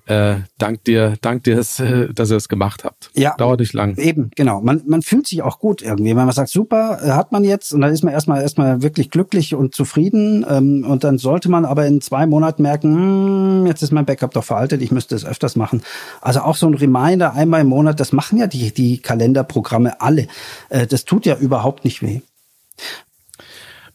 äh, 0.08 0.38
dankt 0.58 0.88
dir, 0.88 1.16
dankt 1.22 1.46
dir 1.46 1.58
äh, 1.58 2.14
dass 2.14 2.32
ihr 2.32 2.38
es 2.38 2.50
gemacht 2.50 2.84
habt. 2.84 3.12
Ja. 3.14 3.36
Dauert 3.38 3.60
nicht 3.60 3.74
lang. 3.74 3.98
Eben, 3.98 4.32
genau. 4.36 4.62
Man, 4.62 4.82
man 4.88 5.02
fühlt 5.02 5.28
sich 5.28 5.42
auch 5.42 5.60
gut 5.60 5.82
irgendwie, 5.82 6.10
wenn 6.10 6.26
man 6.26 6.32
sagt, 6.32 6.50
super, 6.50 7.00
äh, 7.04 7.12
hat 7.12 7.32
man 7.32 7.44
jetzt 7.44 7.74
und 7.74 7.82
dann 7.82 7.92
ist 7.92 8.04
man 8.04 8.14
erstmal 8.14 8.42
erstmal 8.42 8.82
wirklich 8.82 9.12
glücklich 9.12 9.54
und 9.54 9.76
zufrieden 9.76 10.46
ähm, 10.50 10.86
und 10.88 11.04
dann 11.04 11.18
sollte 11.18 11.50
man 11.50 11.66
aber 11.66 11.86
in 11.86 12.02
zwei 12.02 12.26
Monaten 12.26 12.62
merken, 12.62 12.96
hm, 12.96 13.68
jetzt 13.68 13.82
ist 13.84 13.92
mein 13.92 14.06
Backup 14.06 14.34
doch 14.34 14.44
veraltet, 14.44 14.82
ich 14.82 14.92
müsste 14.92 15.16
es 15.16 15.26
öfters 15.26 15.56
machen. 15.56 15.82
Also 16.22 16.42
auch 16.42 16.56
so 16.56 16.68
ein 16.68 16.74
Reminder 16.74 17.34
einmal 17.34 17.62
im 17.62 17.68
Monat, 17.68 18.00
das 18.00 18.14
machen 18.14 18.40
ja 18.40 18.48
die 18.48 18.74
die 18.74 19.00
Kalenderprogramme 19.00 20.00
alle. 20.00 20.28
Äh, 20.70 20.88
das 20.88 21.06
tut 21.06 21.26
ja 21.26 21.36
überhaupt 21.36 21.84
nicht 21.84 22.02
weh. 22.02 22.22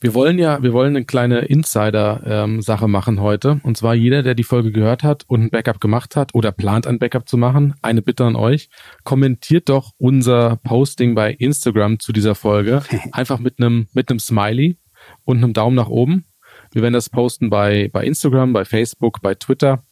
Wir 0.02 0.14
wollen 0.14 0.36
ja, 0.36 0.60
wir 0.64 0.72
wollen 0.72 0.96
eine 0.96 1.04
kleine 1.04 1.42
Insider-Sache 1.42 2.88
machen 2.88 3.20
heute. 3.20 3.60
Und 3.62 3.76
zwar 3.76 3.94
jeder, 3.94 4.24
der 4.24 4.34
die 4.34 4.42
Folge 4.42 4.72
gehört 4.72 5.04
hat 5.04 5.22
und 5.28 5.42
ein 5.42 5.50
Backup 5.50 5.80
gemacht 5.80 6.16
hat 6.16 6.34
oder 6.34 6.50
plant 6.50 6.88
ein 6.88 6.98
Backup 6.98 7.28
zu 7.28 7.36
machen, 7.36 7.74
eine 7.82 8.02
Bitte 8.02 8.24
an 8.24 8.34
euch. 8.34 8.68
Kommentiert 9.04 9.68
doch 9.68 9.92
unser 9.98 10.56
Posting 10.64 11.14
bei 11.14 11.32
Instagram 11.32 12.00
zu 12.00 12.12
dieser 12.12 12.34
Folge. 12.34 12.82
Einfach 13.12 13.38
mit 13.38 13.60
einem, 13.60 13.86
mit 13.92 14.10
einem 14.10 14.18
Smiley 14.18 14.76
und 15.24 15.36
einem 15.36 15.52
Daumen 15.52 15.76
nach 15.76 15.88
oben. 15.88 16.24
Wir 16.72 16.82
werden 16.82 16.94
das 16.94 17.08
posten 17.08 17.48
bei, 17.48 17.88
bei 17.92 18.04
Instagram, 18.04 18.52
bei 18.52 18.64
Facebook, 18.64 19.20
bei 19.22 19.36
Twitter. 19.36 19.84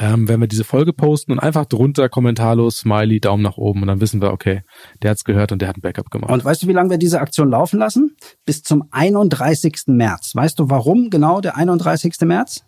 Ähm, 0.00 0.28
wenn 0.28 0.40
wir 0.40 0.46
diese 0.46 0.62
Folge 0.62 0.92
posten 0.92 1.32
und 1.32 1.40
einfach 1.40 1.66
drunter 1.66 2.08
kommentarlos 2.08 2.78
Smiley, 2.78 3.18
Daumen 3.18 3.42
nach 3.42 3.56
oben 3.56 3.82
und 3.82 3.88
dann 3.88 4.00
wissen 4.00 4.22
wir, 4.22 4.32
okay, 4.32 4.62
der 5.02 5.10
hat's 5.10 5.24
gehört 5.24 5.50
und 5.50 5.60
der 5.60 5.68
hat 5.68 5.76
ein 5.76 5.80
Backup 5.80 6.10
gemacht. 6.10 6.30
Und 6.30 6.44
weißt 6.44 6.62
du, 6.62 6.68
wie 6.68 6.72
lange 6.72 6.90
wir 6.90 6.98
diese 6.98 7.20
Aktion 7.20 7.50
laufen 7.50 7.80
lassen? 7.80 8.16
Bis 8.44 8.62
zum 8.62 8.84
31. 8.92 9.88
März. 9.88 10.36
Weißt 10.36 10.58
du, 10.60 10.70
warum 10.70 11.10
genau 11.10 11.40
der 11.40 11.56
31. 11.56 12.14
März? 12.22 12.64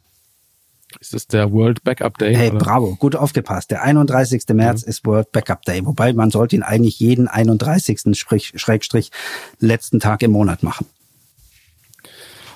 Ist 0.99 1.14
das 1.14 1.29
der 1.29 1.53
World 1.53 1.85
Backup 1.85 2.19
Day? 2.19 2.35
Hey, 2.35 2.51
oder? 2.51 2.59
bravo, 2.59 2.97
gut 2.97 3.14
aufgepasst. 3.14 3.71
Der 3.71 3.83
31. 3.83 4.43
März 4.55 4.83
ist 4.83 5.07
World 5.07 5.31
Backup 5.31 5.62
Day, 5.62 5.87
wobei 5.87 6.12
man 6.12 6.31
sollte 6.31 6.57
ihn 6.57 6.64
eigentlich 6.64 6.99
jeden 6.99 7.29
31. 7.29 8.19
Sprich, 8.19 8.55
Schrägstrich 8.57 9.12
letzten 9.61 10.01
Tag 10.01 10.23
im 10.23 10.33
Monat 10.33 10.64
machen. 10.64 10.87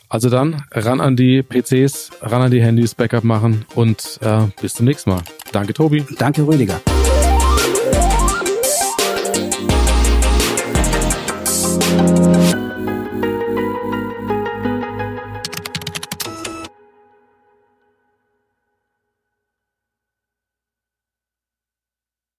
Also 0.08 0.30
dann 0.30 0.62
ran 0.70 1.00
an 1.00 1.16
die 1.16 1.42
PCs, 1.42 2.10
ran 2.20 2.42
an 2.42 2.50
die 2.50 2.62
Handys, 2.62 2.94
Backup 2.94 3.24
machen 3.24 3.64
und 3.74 4.18
äh, 4.22 4.46
bis 4.60 4.74
zum 4.74 4.86
nächsten 4.86 5.10
Mal. 5.10 5.22
Danke, 5.52 5.74
Tobi. 5.74 6.04
Danke, 6.18 6.46
Rüdiger. 6.46 6.80